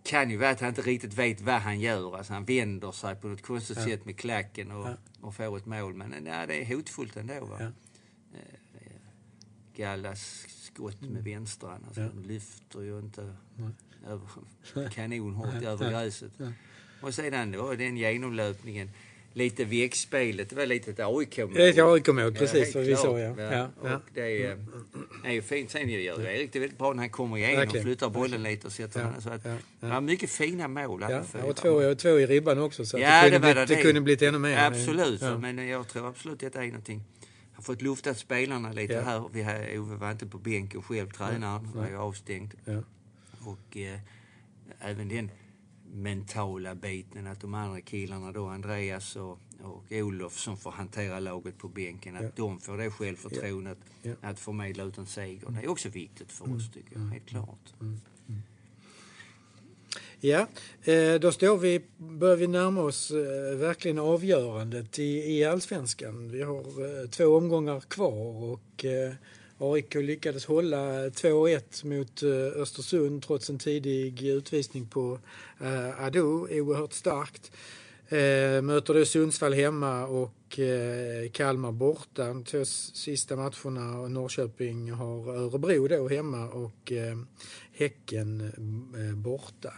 kan 0.04 0.30
ju 0.30 0.36
vara 0.36 0.50
att 0.50 0.60
han 0.60 0.68
inte 0.68 0.82
riktigt 0.82 1.14
vet 1.14 1.40
vad 1.40 1.54
han 1.60 1.80
gör. 1.80 2.16
Alltså 2.16 2.32
han 2.32 2.44
vänder 2.44 2.92
sig 2.92 3.16
på 3.16 3.28
något 3.28 3.42
konstigt 3.42 3.78
sätt 3.82 4.04
med 4.04 4.16
klacken 4.18 4.70
och, 4.70 4.86
Ja. 4.88 4.96
och 5.20 5.34
får 5.34 5.56
ett 5.56 5.66
mål. 5.66 5.94
Men 5.94 6.10
nej, 6.24 6.46
det 6.46 6.62
är 6.62 6.76
hotfullt 6.76 7.16
ändå. 7.16 7.44
Va? 7.44 7.56
Ja. 7.60 7.66
Eh, 8.38 8.40
Gallas 9.76 10.46
skott 10.48 11.00
med 11.00 11.24
vänstran. 11.24 11.84
Alltså, 11.86 12.00
Ja. 12.00 12.08
De 12.14 12.28
lyfter 12.28 12.80
ju 12.82 12.98
inte 12.98 13.34
Nej. 13.56 13.70
över, 14.08 14.88
kanonhårt 14.90 15.54
Nej, 15.54 15.66
över 15.66 15.90
gräset. 15.90 16.32
nej. 16.36 16.52
Och 17.00 17.14
sedan 17.14 17.52
då 17.52 17.74
den 17.74 17.96
genomlöpningen. 17.96 18.90
Lite 19.32 19.64
vägspelet, 19.64 20.50
det 20.50 20.56
var 20.56 20.66
lite 20.66 20.90
ett 20.90 21.00
AIK-mål. 21.00 21.54
Det 21.54 21.68
ett 21.68 21.78
AIK-mål, 21.78 22.34
precis, 22.34 22.74
vad 22.74 22.84
vi 22.84 22.96
sa, 22.96 23.18
ja. 23.20 23.34
Ja, 23.42 23.68
Och 23.80 23.88
ja. 23.88 24.00
det 24.14 24.42
är, 24.44 24.58
är 25.24 25.32
ju 25.32 25.42
fint. 25.42 25.70
Sen 25.70 25.88
gör 25.88 25.98
ju 26.20 26.24
Erik 26.24 26.52
det 26.52 26.58
väldigt 26.58 26.78
bra 26.78 26.92
när 26.92 26.98
han 27.02 27.10
kommer 27.10 27.36
igenom, 27.36 27.56
Verkligen. 27.56 27.84
flyttar 27.86 28.08
bollen 28.10 28.42
lite 28.42 28.66
och 28.66 28.72
sätter 28.72 29.00
Ja, 29.00 29.06
den. 29.06 29.22
Så 29.22 29.30
att, 29.30 29.44
ja, 29.44 29.56
ja. 29.80 29.88
ja, 29.88 30.00
mycket 30.00 30.30
fina 30.30 30.68
mål. 30.68 31.02
alla 31.02 31.24
Ja, 31.32 31.42
och 31.44 31.56
två, 31.56 31.94
två 31.94 32.08
i 32.18 32.26
ribban 32.26 32.58
också, 32.58 32.86
så 32.86 32.96
att 32.96 33.02
Ja, 33.02 33.22
det, 33.24 33.30
det 33.30 33.30
kunde 33.30 33.46
var 33.46 33.54
blivit, 33.54 33.68
det. 33.68 33.74
det 33.74 33.82
kunde 33.82 34.00
blivit 34.00 34.22
ännu 34.22 34.38
mer. 34.38 34.58
Absolut, 34.58 35.22
Ja. 35.22 35.38
men 35.38 35.68
jag 35.68 35.88
tror 35.88 36.08
absolut 36.08 36.40
detta 36.40 36.62
är 36.62 36.66
någonting. 36.66 37.02
Har 37.56 37.62
fått 37.62 37.82
luftat 37.82 38.18
spelarna 38.18 38.72
lite 38.72 38.92
Ja. 38.94 39.00
här. 39.02 39.28
Vi 39.32 39.42
har, 39.42 39.78
Ove 39.78 39.96
var 39.96 40.10
inte 40.12 40.26
på 40.26 40.38
bänken 40.38 40.82
själv, 40.82 41.10
tränaren 41.10 41.72
var 41.72 41.88
ju 41.88 41.96
avstängd. 41.96 42.54
Ja. 42.64 42.82
Och 43.44 43.76
eh, 43.76 44.00
även 44.80 45.08
den 45.08 45.30
mentala 45.92 46.74
biten 46.74 47.26
att 47.26 47.40
de 47.40 47.54
andra 47.54 47.80
killarna 47.80 48.32
då, 48.32 48.46
Andreas 48.46 49.16
och, 49.16 49.38
och 49.62 49.84
Olof 49.92 50.38
som 50.38 50.56
får 50.56 50.70
hantera 50.70 51.20
laget 51.20 51.58
på 51.58 51.68
bänken, 51.68 52.16
att 52.16 52.22
Ja. 52.22 52.30
de 52.36 52.60
får 52.60 52.76
det 52.78 52.90
självförtroendet 52.90 53.78
Ja. 54.02 54.12
att 54.20 54.38
förmedla 54.40 54.84
ut 54.84 54.98
en 54.98 55.06
seger. 55.06 55.50
Det 55.50 55.60
är 55.64 55.68
också 55.70 55.88
viktigt 55.88 56.32
för 56.32 56.54
oss 56.56 56.70
tycker 56.70 56.92
jag, 56.98 57.00
helt 57.06 57.26
klart. 57.26 57.74
Ja, 60.20 60.46
eh, 60.84 61.14
då 61.14 61.32
står 61.32 61.56
vi, 61.56 61.80
börjar 61.96 62.36
vi 62.36 62.46
närma 62.46 62.82
oss 62.82 63.10
eh, 63.10 63.56
verkligen 63.56 63.98
avgörandet 63.98 64.98
i, 64.98 65.38
i 65.38 65.44
allsvenskan. 65.44 66.30
Vi 66.30 66.42
har 66.42 66.58
eh, 66.58 67.08
två 67.10 67.24
omgångar 67.24 67.80
kvar 67.80 68.52
och 68.52 68.84
AIK 69.58 69.94
lyckades 69.94 70.46
hålla 70.46 71.08
2-1 71.08 71.86
mot 71.86 72.22
Östersund 72.56 73.22
trots 73.22 73.50
en 73.50 73.58
tidig 73.58 74.22
utvisning 74.22 74.86
på 74.86 75.18
Ado. 75.98 76.48
Oerhört 76.50 76.92
starkt. 76.92 77.52
Möter 78.62 78.94
då 78.94 79.04
Sundsvall 79.04 79.54
hemma 79.54 80.06
och 80.06 80.58
Kalmar 81.32 81.72
borta. 81.72 82.24
De 82.24 82.44
två 82.44 82.64
sista 82.64 83.36
matcherna 83.36 84.08
Norrköping 84.08 84.92
har 84.92 85.36
Örebro 85.36 85.88
då 85.88 86.08
hemma 86.08 86.48
och 86.48 86.92
Häcken 87.72 88.52
borta. 89.16 89.72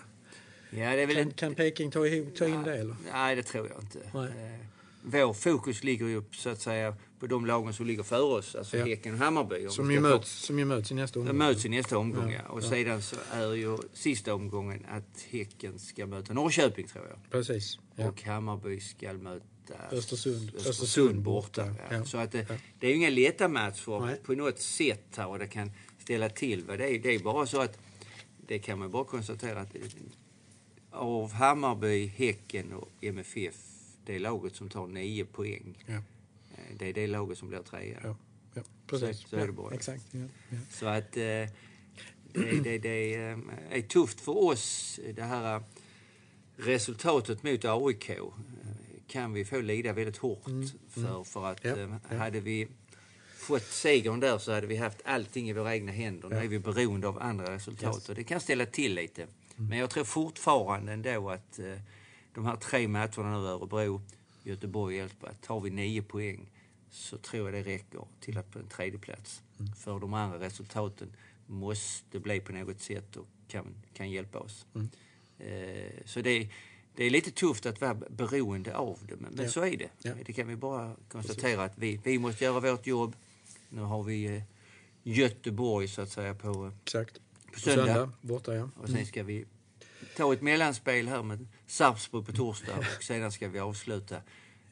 Ja, 0.71 0.79
det 0.97 1.03
är 1.03 1.07
väl 1.07 1.17
Kan, 1.17 1.25
en, 1.27 1.33
kan 1.33 1.55
Peking 1.55 1.91
ta, 1.91 1.99
ta 2.39 2.47
in 2.47 2.63
det 2.63 2.77
eller? 2.79 2.97
Nej, 3.13 3.37
det 3.37 3.43
tror 3.43 3.69
jag 3.69 3.81
inte. 3.83 3.99
Nej. 4.15 4.55
Eh, 4.55 4.61
Vår 5.03 5.33
fokus 5.33 5.85
ligger 5.85 6.07
ju 6.07 6.23
så 6.33 6.49
att 6.49 6.61
säga 6.61 6.95
på 7.21 7.27
de 7.27 7.47
lagen 7.47 7.73
som 7.75 7.87
ligger 7.87 8.03
före 8.03 8.21
oss, 8.23 8.55
alltså 8.55 8.77
Ja. 8.77 8.85
Häcken 8.85 9.13
och 9.15 9.19
Hammarby. 9.21 9.67
om 9.67 9.73
Som 9.73 9.91
ju, 9.91 10.01
möts, 10.01 10.31
som 10.31 10.59
ju 10.59 10.65
möts 10.65 10.91
i 10.91 10.95
nästa 10.95 11.21
omgång. 11.21 11.37
möts 11.37 11.65
i 11.65 11.69
nästa 11.69 11.99
omgång, 11.99 12.33
Ja, 12.33 12.39
ja. 12.45 12.49
Och 12.53 12.63
ja. 12.63 12.69
sedan 12.71 13.03
så 13.03 13.17
är 13.33 13.55
ju 13.55 13.79
sista 13.93 14.35
omgången 14.35 14.87
att 14.89 15.23
Häcken 15.31 15.79
ska 15.79 16.07
möta 16.07 16.33
Norrköping, 16.33 16.87
tror 16.87 17.07
jag. 17.09 17.19
Precis. 17.31 17.79
Ja. 17.97 18.09
Och 18.09 18.23
Hammarby 18.23 18.81
ska 18.81 19.13
möta 19.13 19.45
Östersund. 19.93 20.53
Östersund, 20.57 21.23
borta. 21.23 21.67
Ja. 21.91 21.97
ja. 21.97 22.05
Så 22.05 22.19
att 22.19 22.33
det, 22.33 22.47
Ja. 22.49 22.55
det 22.81 22.87
är 22.87 22.91
ju 22.91 22.97
inga 22.97 23.11
lätta 23.11 23.49
matcher 23.49 24.07
Nej. 24.07 24.21
på 24.25 24.33
något 24.33 24.59
sätt 24.59 25.05
här 25.17 25.27
och 25.29 25.39
det 25.39 25.47
kan 25.47 25.71
ställa 25.99 26.29
till. 26.29 26.67
Det 26.67 26.73
är, 26.75 26.99
det 26.99 27.15
är 27.15 27.19
bara 27.19 27.47
så 27.47 27.61
att 27.61 27.79
det 28.47 28.59
kan 28.59 28.79
man 28.79 28.91
bara 28.91 29.05
konstatera 29.05 29.61
att 29.61 29.75
av 30.91 31.33
Hammarby, 31.33 32.07
Häcken 32.07 32.73
och 32.73 32.89
MFF, 33.01 33.55
det 34.05 34.15
är 34.15 34.19
laget 34.19 34.57
som 34.57 34.69
tar 34.69 34.87
nio 34.87 35.25
poäng. 35.25 35.85
Ja. 35.87 35.95
Eh, 35.95 36.77
Det 36.79 36.87
är 36.89 36.93
det 36.93 37.07
laget 37.07 37.39
som 37.39 37.49
blir 37.49 37.63
trea. 37.63 38.01
Ja. 38.05 38.17
Ja. 38.55 38.63
Precis. 38.87 39.21
Så- 39.23 39.29
så 39.29 39.37
är 39.37 39.47
det 39.47 39.53
bara. 39.53 39.75
Exakt. 39.75 40.05
Så 40.71 40.87
att 40.87 41.17
eh, 41.17 41.23
det, 41.23 41.51
det, 42.65 42.79
det 42.79 43.15
eh, 43.15 43.39
är 43.71 43.83
tufft 43.83 44.21
för 44.21 44.39
oss, 44.39 45.01
det 45.15 45.23
här 45.23 45.63
resultatet 46.57 47.43
mot 47.43 47.65
AIK 47.65 48.11
kan 49.07 49.33
vi 49.33 49.45
få 49.45 49.61
lida 49.61 49.93
väldigt 49.93 50.17
hårt 50.17 50.45
för. 50.91 51.25
För 51.25 51.47
att 51.47 51.65
Mm. 51.65 51.79
Ja, 51.91 51.97
eh, 51.97 52.01
ja. 52.11 52.17
hade 52.19 52.41
vi 52.41 52.69
fått 53.37 53.63
segern 53.63 54.21
där 54.21 54.39
så 54.39 54.53
hade 54.53 54.67
vi 54.67 54.77
haft 54.77 55.01
allting 55.05 55.49
i 55.51 55.53
våra 55.53 55.75
egna 55.75 55.93
händer. 55.93 56.29
Nu 56.29 56.37
är 56.37 56.49
vi 56.49 56.59
beroende 56.59 57.09
av 57.09 57.23
andra 57.23 57.55
resultat 57.55 57.97
Yes. 57.97 58.09
och 58.09 58.15
det 58.15 58.25
kan 58.25 58.41
ställa 58.41 58.67
till 58.67 58.95
lite. 58.95 59.27
Men 59.61 59.79
jag 59.79 59.91
tror 59.91 60.05
fortfarande 60.05 60.93
ändå 60.93 61.31
att 61.31 61.59
eh, 61.59 61.79
de 62.35 62.45
här 62.45 62.57
tre 62.57 62.89
matcherna 62.89 63.41
nu, 63.41 63.47
Örebro, 63.47 64.03
Göteborg 64.43 64.97
och 64.97 65.03
Elfsborg, 65.03 65.35
tar 65.41 65.61
vi 65.61 65.71
nio 65.71 66.03
poäng 66.03 66.51
så 66.91 67.19
tror 67.19 67.45
jag 67.51 67.65
det 67.65 67.71
räcker 67.73 68.01
till 68.21 68.39
att 68.39 68.51
på 68.51 68.59
en 68.59 68.69
tredje 68.69 68.99
plats. 68.99 69.43
Mm. 69.61 69.73
För 69.73 69.99
de 70.01 70.15
andra 70.15 70.41
resultaten 70.41 71.13
måste 71.47 72.21
bli 72.21 72.41
på 72.41 72.53
något 72.53 72.81
sätt 72.81 73.17
och 73.17 73.27
kan, 73.49 73.75
kan 73.93 74.11
hjälpa 74.11 74.39
oss. 74.39 74.67
Mm. 74.75 74.89
Eh, 75.39 75.93
så 76.05 76.21
det, 76.21 76.49
det 76.95 77.05
är 77.05 77.11
lite 77.11 77.31
tufft 77.31 77.67
att 77.67 77.81
vara 77.81 77.95
beroende 77.95 78.77
av 78.77 78.99
det, 79.09 79.17
men, 79.17 79.33
men 79.33 79.45
Ja. 79.45 79.51
så 79.51 79.65
är 79.65 79.77
det. 79.77 79.91
Ja. 80.03 80.13
Det 80.27 80.33
kan 80.33 80.49
vi 80.49 80.57
bara 80.57 80.97
konstatera 81.09 81.65
att 81.65 81.79
vi, 81.79 82.01
vi 82.05 82.19
måste 82.19 82.45
göra 82.45 82.61
vårt 82.61 82.87
jobb. 82.87 83.17
Nu 83.69 83.81
har 83.81 84.03
vi 84.03 84.37
eh, 84.37 84.43
Göteborg 85.03 85.89
så 85.89 86.03
att 86.03 86.11
säga 86.11 86.35
på, 86.35 86.67
eh, 86.67 86.73
Exakt. 86.83 87.21
På 87.53 87.61
söndag. 87.61 87.87
söndag. 87.87 88.13
Borta, 88.21 88.55
ja. 88.55 88.71
Och 88.77 88.89
sen 88.89 89.07
ska 89.07 89.23
vi 89.23 89.45
ta 90.17 90.33
ett 90.33 90.43
mellanspel 90.43 91.09
här 91.09 91.23
med 91.23 91.47
Sarpsborg 91.67 92.25
på 92.25 92.33
torsdag 92.33 92.79
och 92.97 93.03
sedan 93.03 93.33
ska 93.33 93.49
vi 93.49 93.59
avsluta 93.59 94.23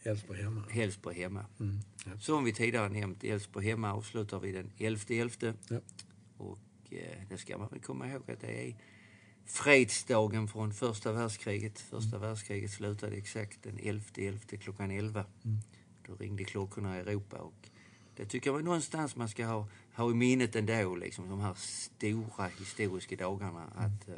Elfsborg 0.02 0.42
hemma. 0.42 0.62
Hälsborg 0.71 1.16
hemma. 1.16 1.47
Mm. 1.61 1.78
Ja. 2.04 2.18
Som 2.21 2.45
vi 2.45 2.52
tidigare 2.52 2.88
nämnt, 2.88 3.25
Elfsborg 3.25 3.66
hemma 3.66 3.92
avslutar 3.92 4.40
vi 4.40 4.52
den 4.52 4.71
11.11. 4.78 5.54
Ja. 5.68 5.80
Och 6.37 6.59
eh, 6.90 7.23
det 7.28 7.38
ska 7.38 7.59
man 7.59 7.68
väl 7.68 7.80
komma 7.80 8.09
ihåg 8.09 8.30
att 8.30 8.40
det 8.40 8.68
är 8.68 8.76
fredsdagen 9.47 10.49
från 10.49 10.75
första 10.75 11.12
världskriget. 11.12 11.80
Första 11.80 12.18
världskriget 12.18 12.71
slutade 12.71 13.16
exakt 13.16 13.62
den 13.62 13.78
11.11 13.78 14.56
klockan 14.56 14.90
11. 14.90 15.25
Mm. 15.45 15.59
Då 16.06 16.14
ringde 16.14 16.45
klockorna 16.45 16.97
i 16.97 17.00
Europa 17.00 17.37
och 17.37 17.68
det 18.16 18.26
tycker 18.26 18.50
jag 18.50 18.64
någonstans 18.64 19.16
man 19.16 19.28
ska 19.28 19.47
ha, 19.47 19.68
ha 19.96 20.10
i 20.10 20.14
minnet 20.14 20.56
ändå, 20.56 20.96
liksom 20.96 21.28
de 21.28 21.40
här 21.40 21.54
stora 21.54 22.46
historiska 22.58 23.16
dagarna. 23.16 23.64
Att, 23.74 24.08
eh, 24.08 24.14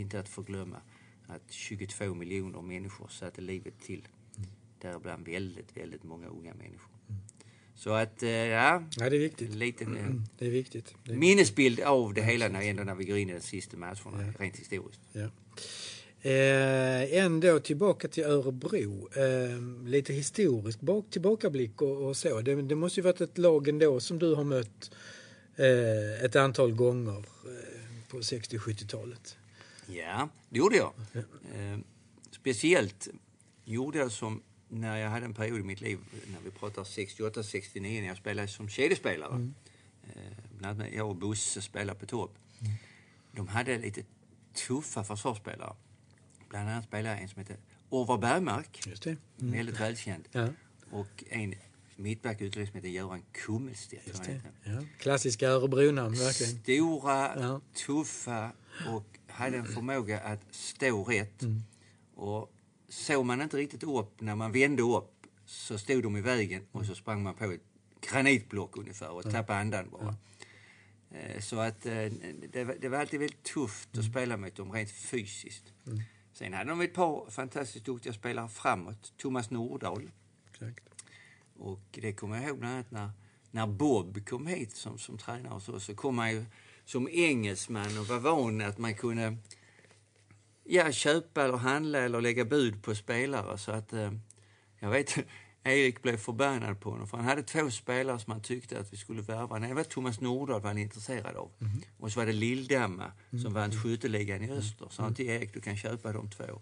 inte 0.00 0.20
att 0.20 0.28
förglömma 0.28 0.80
att 1.26 1.52
22 1.52 2.14
miljoner 2.14 2.62
människor 2.62 3.08
satte 3.08 3.40
livet 3.40 3.80
till. 3.80 4.08
Däribland 4.80 5.26
väldigt, 5.26 5.76
väldigt 5.76 6.04
många 6.04 6.26
unga 6.26 6.54
människor. 6.54 6.92
Så 7.74 7.90
att, 7.90 8.22
eh, 8.22 8.30
ja, 8.30 8.82
ja, 8.96 9.10
det 9.10 9.16
är 9.16 9.20
viktigt. 9.20 9.50
en 9.50 9.58
liten 9.58 9.96
eh, 9.96 10.10
Det 10.38 10.46
är 10.46 10.50
viktigt. 10.50 10.94
Det 11.04 11.12
är 11.12 11.16
minnesbild 11.16 11.80
av 11.80 12.14
det 12.14 12.22
hela 12.22 12.48
när, 12.48 12.62
ändå 12.62 12.84
när 12.84 12.94
vi 12.94 13.04
går 13.04 13.18
in 13.18 13.30
i 13.30 13.32
de 13.32 13.40
sista 13.40 13.76
matcherna, 13.76 14.32
rent 14.38 14.56
historiskt. 14.56 15.00
Ja. 15.12 15.30
Eh, 16.22 17.18
ändå 17.18 17.60
tillbaka 17.60 18.08
till 18.08 18.24
Örebro. 18.24 19.08
Eh, 19.16 19.88
lite 19.88 20.12
historisk 20.12 20.80
bak, 20.80 21.04
tillbakablick 21.10 21.82
och, 21.82 22.08
och 22.08 22.16
så. 22.16 22.40
Det, 22.40 22.62
det 22.62 22.74
måste 22.74 23.00
ju 23.00 23.04
varit 23.04 23.20
ett 23.20 23.38
lag 23.38 23.68
ändå 23.68 24.00
som 24.00 24.18
du 24.18 24.34
har 24.34 24.44
mött 24.44 24.90
eh, 25.56 26.24
ett 26.24 26.36
antal 26.36 26.72
gånger 26.72 27.18
eh, 27.18 28.08
på 28.08 28.18
60-70-talet. 28.18 29.36
Ja, 29.86 30.28
det 30.48 30.58
gjorde 30.58 30.76
jag. 30.76 30.92
Eh, 31.14 31.78
speciellt 32.30 33.08
gjorde 33.64 33.98
jag 33.98 34.12
som 34.12 34.42
när 34.68 34.96
jag 34.96 35.10
hade 35.10 35.26
en 35.26 35.34
period 35.34 35.60
i 35.60 35.62
mitt 35.62 35.80
liv, 35.80 35.98
när 36.26 36.40
vi 36.44 36.50
pratar 36.50 36.84
68-69, 36.84 38.00
när 38.00 38.08
jag 38.08 38.16
spelade 38.16 38.48
som 38.48 38.68
kedjespelare. 38.68 39.50
Eh, 40.02 40.12
bland 40.58 40.80
annat 40.80 40.92
jag 40.92 41.08
och 41.08 41.16
Bosse 41.16 41.62
spelade 41.62 41.98
på 41.98 42.06
topp. 42.06 42.34
De 43.32 43.48
hade 43.48 43.78
lite 43.78 44.02
tuffa 44.66 45.04
försvarsspelare. 45.04 45.74
Bland 46.48 46.68
annat 46.68 46.84
spelade 46.84 47.16
en 47.16 47.28
som 47.28 47.38
hette 47.38 47.56
Orvar 47.90 48.18
Bergmark, 48.18 48.86
Just 48.86 49.02
det. 49.02 49.16
väldigt 49.36 49.80
välkänd. 49.80 50.28
Ja, 50.32 50.48
Och 50.90 51.24
en 51.30 51.54
mittback 51.96 52.38
som 52.38 52.48
heter 52.52 52.88
Göran 52.88 53.22
Kummelstedt. 53.32 54.28
jag. 54.28 54.74
Ja. 54.74 54.82
Klassiska 54.98 55.48
Örebro-namn, 55.48 56.14
verkligen. 56.14 56.62
Stora, 56.62 57.40
Ja. 57.40 57.60
tuffa 57.86 58.52
och 58.88 59.18
hade 59.26 59.56
en 59.56 59.64
förmåga 59.66 60.20
att 60.20 60.40
stå 60.50 61.04
rätt. 61.04 61.42
Mm. 61.42 61.62
Och 62.14 62.52
såg 62.88 63.24
man 63.24 63.42
inte 63.42 63.56
riktigt 63.56 63.82
upp 63.82 64.20
när 64.20 64.34
man 64.34 64.52
vände 64.52 64.82
upp 64.82 65.12
så 65.46 65.78
stod 65.78 66.02
de 66.02 66.16
i 66.16 66.20
vägen 66.20 66.66
och 66.72 66.86
så 66.86 66.94
sprang 66.94 67.22
man 67.22 67.34
på 67.34 67.44
ett 67.52 67.60
granitblock 68.10 68.76
ungefär 68.76 69.10
och 69.10 69.22
tappade 69.22 69.58
andan 69.58 69.90
bara. 69.90 70.16
Eh, 71.10 71.40
Så 71.40 71.58
att 71.60 71.86
eh, 71.86 71.92
det, 72.52 72.88
var- 72.88 72.98
alltid 72.98 73.20
väldigt 73.20 73.42
tufft 73.42 73.88
Mm. 73.94 74.04
att 74.06 74.10
spela 74.10 74.36
mot 74.36 74.56
dem 74.56 74.72
rent 74.72 74.90
fysiskt. 74.90 75.64
Sen 76.38 76.52
hade 76.52 76.70
de 76.70 76.80
ett 76.80 76.94
par 76.94 77.30
fantastiskt 77.30 77.84
duktiga 77.84 78.12
spelare 78.12 78.48
framåt. 78.48 79.12
Thomas 79.16 79.50
Nordahl 79.50 80.10
Exakt. 80.50 80.84
och 81.56 81.80
det 81.90 82.12
kommer 82.12 82.36
jag 82.36 82.44
ihåg 82.44 82.58
bland 82.58 82.74
annat 82.74 82.90
när, 82.90 83.10
när 83.50 83.66
Bob 83.66 84.28
kom 84.28 84.46
hit 84.46 84.76
som, 84.76 84.98
som 84.98 85.18
tränare 85.18 85.54
och 85.54 85.62
så, 85.62 85.80
så 85.80 85.94
kom 85.94 86.18
han 86.18 86.30
ju 86.30 86.44
som 86.84 87.08
engelsman 87.08 87.98
och 87.98 88.06
var 88.06 88.18
van 88.18 88.60
att 88.60 88.78
man 88.78 88.94
kunde 88.94 89.36
ja, 90.64 90.92
köpa 90.92 91.44
eller 91.44 91.56
handla 91.56 91.98
eller 91.98 92.20
lägga 92.20 92.44
bud 92.44 92.82
på 92.82 92.94
spelare. 92.94 93.58
Så 93.58 93.72
att 93.72 93.92
eh, 93.92 94.12
jag 94.78 94.90
vet 94.90 95.18
Erik 95.68 96.02
blev 96.02 96.16
förbannad 96.16 96.80
på 96.80 96.90
honom 96.90 97.08
för 97.08 97.16
han 97.16 97.26
hade 97.26 97.42
två 97.42 97.70
spelare 97.70 98.18
som 98.18 98.32
han 98.32 98.42
tyckte 98.42 98.80
att 98.80 98.92
vi 98.92 98.96
skulle 98.96 99.22
värva. 99.22 99.58
Det 99.58 99.74
var 99.74 99.84
Thomas 99.84 100.20
Nordahl 100.20 100.60
var 100.60 100.68
han 100.68 100.78
intresserad 100.78 101.36
av. 101.36 101.50
Mhm. 101.58 101.82
Och 101.98 102.12
så 102.12 102.20
var 102.20 102.26
det 102.26 102.32
Lilldamma 102.32 103.12
Mm. 103.32 103.42
som 103.44 103.52
vann 103.54 103.72
skytteligan 103.82 104.42
i 104.44 104.50
öster. 104.50 104.86
Så 104.90 105.02
han 105.02 105.14
till 105.14 105.26
Erik, 105.30 105.54
du 105.54 105.60
kan 105.60 105.76
köpa 105.76 106.12
de 106.12 106.30
två. 106.30 106.60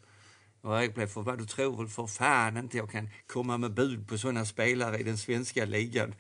Och 0.61 0.79
Erik 0.83 0.95
blev 0.95 1.07
förbannad. 1.07 1.39
Du 1.41 1.47
tror 1.47 1.77
väl 1.77 1.89
för 1.89 2.07
fan 2.07 2.57
inte 2.57 2.77
jag 2.77 2.91
kan 2.91 3.09
komma 3.27 3.59
med 3.59 3.75
bud 3.75 4.09
på 4.09 4.19
sådana 4.19 4.45
spelare 4.45 4.99
i 4.99 5.03
den 5.03 5.19
svenska 5.19 5.65
ligan. 5.65 6.15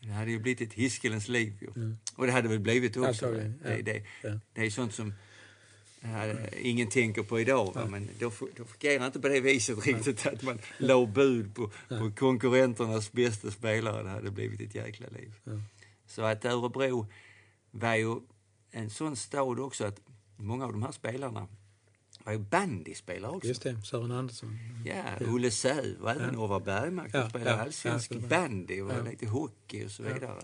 Det 0.00 0.08
hade 0.12 0.30
ju 0.30 0.38
blivit 0.38 0.60
ett 0.60 0.72
hiskelens 0.72 1.28
liv 1.28 1.52
ju. 1.60 1.96
Och 2.16 2.26
det 2.26 2.32
hade 2.32 2.48
väl 2.48 2.60
blivit 2.60 2.96
också. 2.96 3.26
Ja. 3.34 3.42
Det, 3.62 3.82
det, 3.82 4.04
Ja. 4.22 4.40
det 4.54 4.66
är 4.66 4.70
sånt 4.70 4.94
som 4.94 5.14
ingen 6.60 6.88
tänker 6.88 7.22
på 7.22 7.40
idag. 7.40 7.72
Va? 7.74 7.86
Men 7.86 8.08
då, 8.18 8.32
då 8.56 8.64
fungerar 8.64 9.06
inte 9.06 9.20
på 9.20 9.28
det 9.28 9.40
viset 9.40 9.86
riktigt 9.86 10.26
att 10.26 10.42
man 10.42 10.58
la 10.78 11.06
bud 11.06 11.54
på, 11.54 11.70
på 11.88 12.10
konkurrenternas 12.16 13.12
bästa 13.12 13.50
spelare. 13.50 14.02
Det 14.02 14.08
hade 14.08 14.30
blivit 14.30 14.60
ett 14.60 14.74
jäkla 14.74 15.06
liv. 15.08 15.34
Så 16.06 16.22
att 16.22 16.44
Örebro 16.44 17.06
var 17.70 17.94
ju 17.94 18.16
en 18.70 18.90
sån 18.90 19.16
stad 19.16 19.60
också 19.60 19.84
att 19.84 20.00
många 20.36 20.64
av 20.64 20.72
de 20.72 20.82
här 20.82 20.92
spelarna 20.92 21.48
var 22.24 22.32
ju 22.32 22.38
bandyspelare 22.38 23.32
också. 23.32 23.48
Just 23.48 23.62
det, 23.62 23.82
Sören 23.84 24.10
Andersson. 24.10 24.58
Ja, 24.84 25.04
Olle 25.26 25.50
Säv 25.50 25.96
och 26.00 26.10
även 26.10 26.36
Orvar 26.36 26.60
Bergmark 26.60 27.10
som 27.10 27.20
Ja, 27.20 27.28
spelade 27.28 27.50
ja, 27.50 27.56
allsvensk 27.56 28.12
ja, 28.14 28.28
bandy 28.28 28.80
och 28.80 29.04
lite 29.04 29.26
hockey 29.26 29.86
och 29.86 29.90
så 29.90 30.02
vidare. 30.02 30.42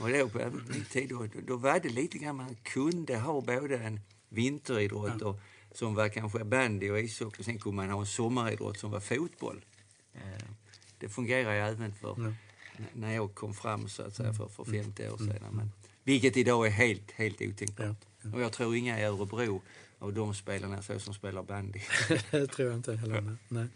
Och 0.00 0.10
då 0.10 0.28
på 0.28 0.38
min 0.72 0.84
tid 0.84 1.08
då, 1.08 1.26
då 1.46 1.56
var 1.56 1.80
det 1.80 1.88
lite 1.88 2.18
grann 2.18 2.36
man 2.36 2.56
kunde 2.62 3.18
ha 3.18 3.40
både 3.40 3.78
en 3.78 4.00
vinteridrott 4.30 5.22
och, 5.22 5.40
som 5.72 5.94
var 5.94 6.08
kanske 6.08 6.44
bandy 6.44 6.90
och 6.90 7.00
ishockey. 7.00 7.42
Sen 7.42 7.58
kunde 7.58 7.76
man 7.76 7.90
ha 7.90 8.00
en 8.00 8.06
sommaridrott 8.06 8.78
som 8.78 8.90
var 8.90 9.00
fotboll. 9.00 9.64
Eh, 10.14 10.20
Det 10.98 11.08
fungerar 11.08 11.52
ju 11.54 11.58
även 11.60 11.94
för 11.94 12.14
n- 12.18 12.34
när 12.92 13.14
jag 13.14 13.34
kom 13.34 13.54
fram 13.54 13.88
så 13.88 14.02
att 14.02 14.16
säga 14.16 14.32
för, 14.32 14.48
för 14.48 14.64
50 14.64 15.08
år 15.08 15.16
sedan. 15.18 15.42
Men, 15.52 15.72
vilket 16.04 16.36
idag 16.36 16.66
är 16.66 16.70
helt, 16.70 17.10
helt 17.10 17.42
otänkbart. 17.42 17.96
Och 18.34 18.40
jag 18.40 18.52
tror 18.52 18.76
inga 18.76 19.00
i 19.00 19.04
Örebro 19.04 19.62
av 19.98 20.12
de 20.12 20.34
spelarna 20.34 20.82
så 20.82 20.98
som 20.98 21.14
spelar 21.14 21.42
bandy. 21.42 21.80
det 22.30 22.46
tror 22.46 22.68
jag 22.68 22.76
inte 22.78 22.96
heller. 22.96 23.36
Nej. 23.48 23.66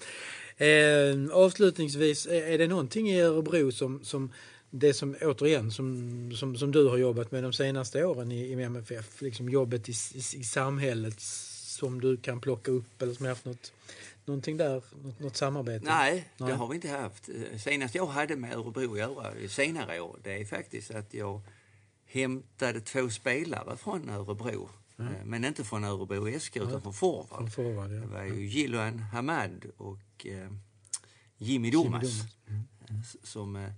Eh, 0.56 1.30
avslutningsvis, 1.32 2.26
är 2.26 2.42
är 2.42 2.58
det 2.58 2.66
någonting 2.66 3.10
i 3.10 3.20
Örebro 3.20 3.72
som, 3.72 4.04
som 4.04 4.32
det 4.76 4.94
som 4.94 5.16
återigen 5.20 5.70
som, 5.72 6.32
som, 6.36 6.56
som 6.56 6.72
du 6.72 6.88
har 6.88 6.96
jobbat 6.96 7.32
med 7.32 7.42
de 7.42 7.52
senaste 7.52 8.04
åren 8.04 8.32
i, 8.32 8.40
i 8.40 8.62
MFF, 8.62 9.22
liksom 9.22 9.48
jobbet 9.48 9.88
i, 9.88 9.92
i, 9.92 10.18
i 10.18 10.44
samhället 10.44 11.20
som 11.20 12.00
du 12.00 12.16
kan 12.16 12.40
plocka 12.40 12.70
upp 12.70 13.02
eller 13.02 13.14
som 13.14 13.24
har 13.26 13.30
haft 13.30 13.44
något, 13.44 13.72
någonting 14.24 14.56
där, 14.56 14.82
något, 15.02 15.20
något 15.20 15.36
samarbete? 15.36 15.84
Nej, 15.84 16.28
Nej. 16.36 16.50
det 16.50 16.56
har 16.56 16.68
vi 16.68 16.74
inte 16.74 16.88
haft. 16.88 17.28
Eh, 17.28 17.58
Senast 17.58 17.94
jag 17.94 18.06
hade 18.06 18.36
med 18.36 18.52
Örebro 18.54 18.92
att 18.92 18.98
göra 18.98 19.48
senare 19.48 20.00
år, 20.00 20.18
det 20.22 20.40
är 20.40 20.44
faktiskt 20.44 20.90
att 20.90 21.14
jag 21.14 21.40
hämtade 22.06 22.80
två 22.80 23.10
spelare 23.10 23.76
från 23.76 24.08
Örebro. 24.10 24.68
Eh, 24.98 25.04
Men 25.24 25.44
inte 25.44 25.64
från 25.64 25.84
Örebro 25.84 26.40
SK 26.40 26.56
utan 26.56 26.82
från 26.82 26.94
forward. 26.94 27.28
Från 27.38 27.50
forward, 27.50 27.90
ja. 27.92 28.00
Det 28.00 28.06
var 28.06 28.24
ju 28.24 28.46
Jiloan 28.46 28.98
Hamad 28.98 29.64
och 29.76 30.26
eh, 30.26 30.50
Jimmy 31.38 31.70
Domas. 31.70 32.02
Domas. 32.02 32.26
eh, 32.90 33.00
s- 33.00 33.16
Som, 33.22 33.56
eh, 33.56 33.70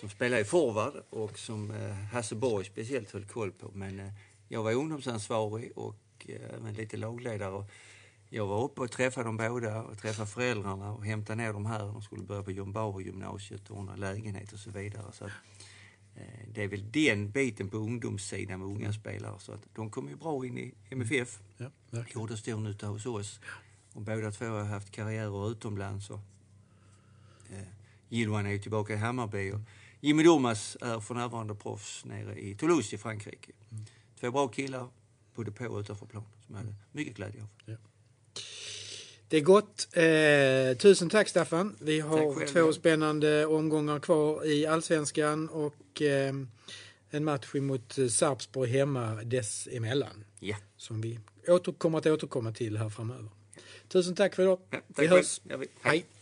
som 0.00 0.08
spelade 0.10 0.42
i 0.42 0.44
forward 0.44 1.02
och 1.10 1.38
som 1.38 1.70
eh, 1.70 1.92
Hasse 1.92 2.34
Borg 2.34 2.64
speciellt 2.64 3.10
höll 3.10 3.24
koll 3.24 3.52
på. 3.52 3.70
Men 3.74 4.00
eh, 4.00 4.12
jag 4.48 4.62
var 4.62 4.72
ungdomsansvarig 4.72 5.72
och 5.78 5.96
eh, 6.28 6.54
även 6.54 6.74
lite 6.74 6.96
lagledare. 6.96 7.52
Och 7.52 7.70
jag 8.28 8.46
var 8.46 8.64
uppe 8.64 8.80
och 8.80 8.90
träffade 8.90 9.26
dem 9.28 9.36
båda 9.36 9.82
och 9.82 9.98
träffade 9.98 10.28
föräldrarna 10.28 10.92
och 10.92 11.04
hämtade 11.04 11.42
ner 11.42 11.52
dem 11.52 11.66
här. 11.66 11.78
De 11.78 12.02
skulle 12.02 12.22
börja 12.22 12.42
på 12.42 12.50
John 12.50 12.72
Bauer 12.72 13.00
gymnasiet 13.00 13.70
och 13.70 13.78
ordna 13.78 13.96
lägenhet 13.96 14.52
och 14.52 14.58
så 14.58 14.70
vidare. 14.70 15.12
Så 15.12 15.24
att, 15.24 15.30
eh, 16.16 16.48
det 16.54 16.64
är 16.64 16.68
väl 16.68 16.90
den 16.92 17.30
biten 17.30 17.68
på 17.70 17.76
ungdomssidan 17.76 18.60
med 18.60 18.68
unga 18.68 18.92
spelare. 18.92 19.38
Så 19.38 19.52
att 19.52 19.66
de 19.74 19.90
kom 19.90 20.08
ju 20.08 20.16
bra 20.16 20.46
in 20.46 20.58
i 20.58 20.74
MFF 20.90 21.38
Ja, 21.56 21.70
verkligen. 21.90 22.20
gjorde 22.20 22.36
stor 22.36 22.60
nytta 22.60 22.86
hos 22.86 23.06
oss. 23.06 23.40
Och 23.92 24.02
båda 24.02 24.30
två 24.30 24.44
har 24.44 24.64
haft 24.64 24.90
karriärer 24.90 25.50
utomlands. 25.50 26.10
Och, 26.10 26.20
eh, 27.52 27.68
Gilwan 28.08 28.46
är 28.46 28.50
ju 28.50 28.58
tillbaka 28.58 28.94
i 28.94 28.96
Hammarby 28.96 29.52
och 29.52 29.60
Jimmy 30.00 30.22
Domas 30.22 30.76
är 30.80 31.00
för 31.00 31.14
närvarande 31.14 31.54
proffs 31.54 32.04
nere 32.04 32.40
i 32.40 32.54
Toulouse 32.54 32.94
i 32.94 32.98
Frankrike. 32.98 33.52
Två 34.20 34.30
bra 34.30 34.48
killar, 34.48 34.88
både 35.34 35.52
på 35.52 35.64
och 35.66 35.80
utanför 35.80 36.06
plan, 36.06 36.24
som 36.46 36.54
jag 36.54 36.62
hade 36.62 36.74
mycket 36.92 37.16
glädje 37.16 37.42
av. 37.42 37.48
Det 39.28 39.36
är 39.36 39.40
gott. 39.40 39.88
Eh, 39.92 40.78
tusen 40.78 41.10
tack 41.10 41.28
Staffan. 41.28 41.76
Vi 41.80 42.00
har 42.00 42.46
två 42.46 42.72
spännande 42.72 43.46
omgångar 43.46 43.98
kvar 44.00 44.46
i 44.46 44.66
Allsvenskan 44.66 45.48
och 45.48 46.02
eh, 46.02 46.34
en 47.10 47.24
match 47.24 47.54
mot 47.54 47.98
eh, 47.98 48.06
Sarpsborg 48.08 48.70
hemma 48.70 49.14
dessemellan. 49.14 50.24
Ja, 50.40 50.56
Som 50.76 51.00
vi 51.00 51.18
åter, 51.48 51.72
kommer 51.72 51.98
att 51.98 52.06
återkomma 52.06 52.52
till 52.52 52.76
här 52.76 52.88
framöver. 52.88 53.30
Tusen 53.88 54.14
tack 54.14 54.34
för 54.34 54.42
idag. 54.42 54.58
ja 54.70 54.78
tack 54.94 55.04
vi 55.04 55.06
hörs. 55.06 55.40
Ja, 55.44 55.56
vi- 55.56 55.68
Hej. 55.80 56.04
Vi 56.12 56.19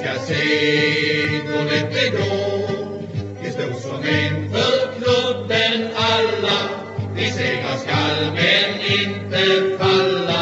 ska 0.00 0.18
se 0.18 0.44
hur 1.44 1.64
lätt 1.64 1.94
det 1.94 2.10
går 2.10 3.02
Vi 3.42 3.50
står 3.50 3.80
som 3.80 4.04
en 4.04 4.50
för 4.52 4.92
klubben 4.98 5.88
alla. 5.96 6.58
Vi 7.14 7.30
segrar 7.30 7.76
skall 7.76 8.32
men 8.34 8.80
inte 9.00 9.78
falla. 9.78 10.39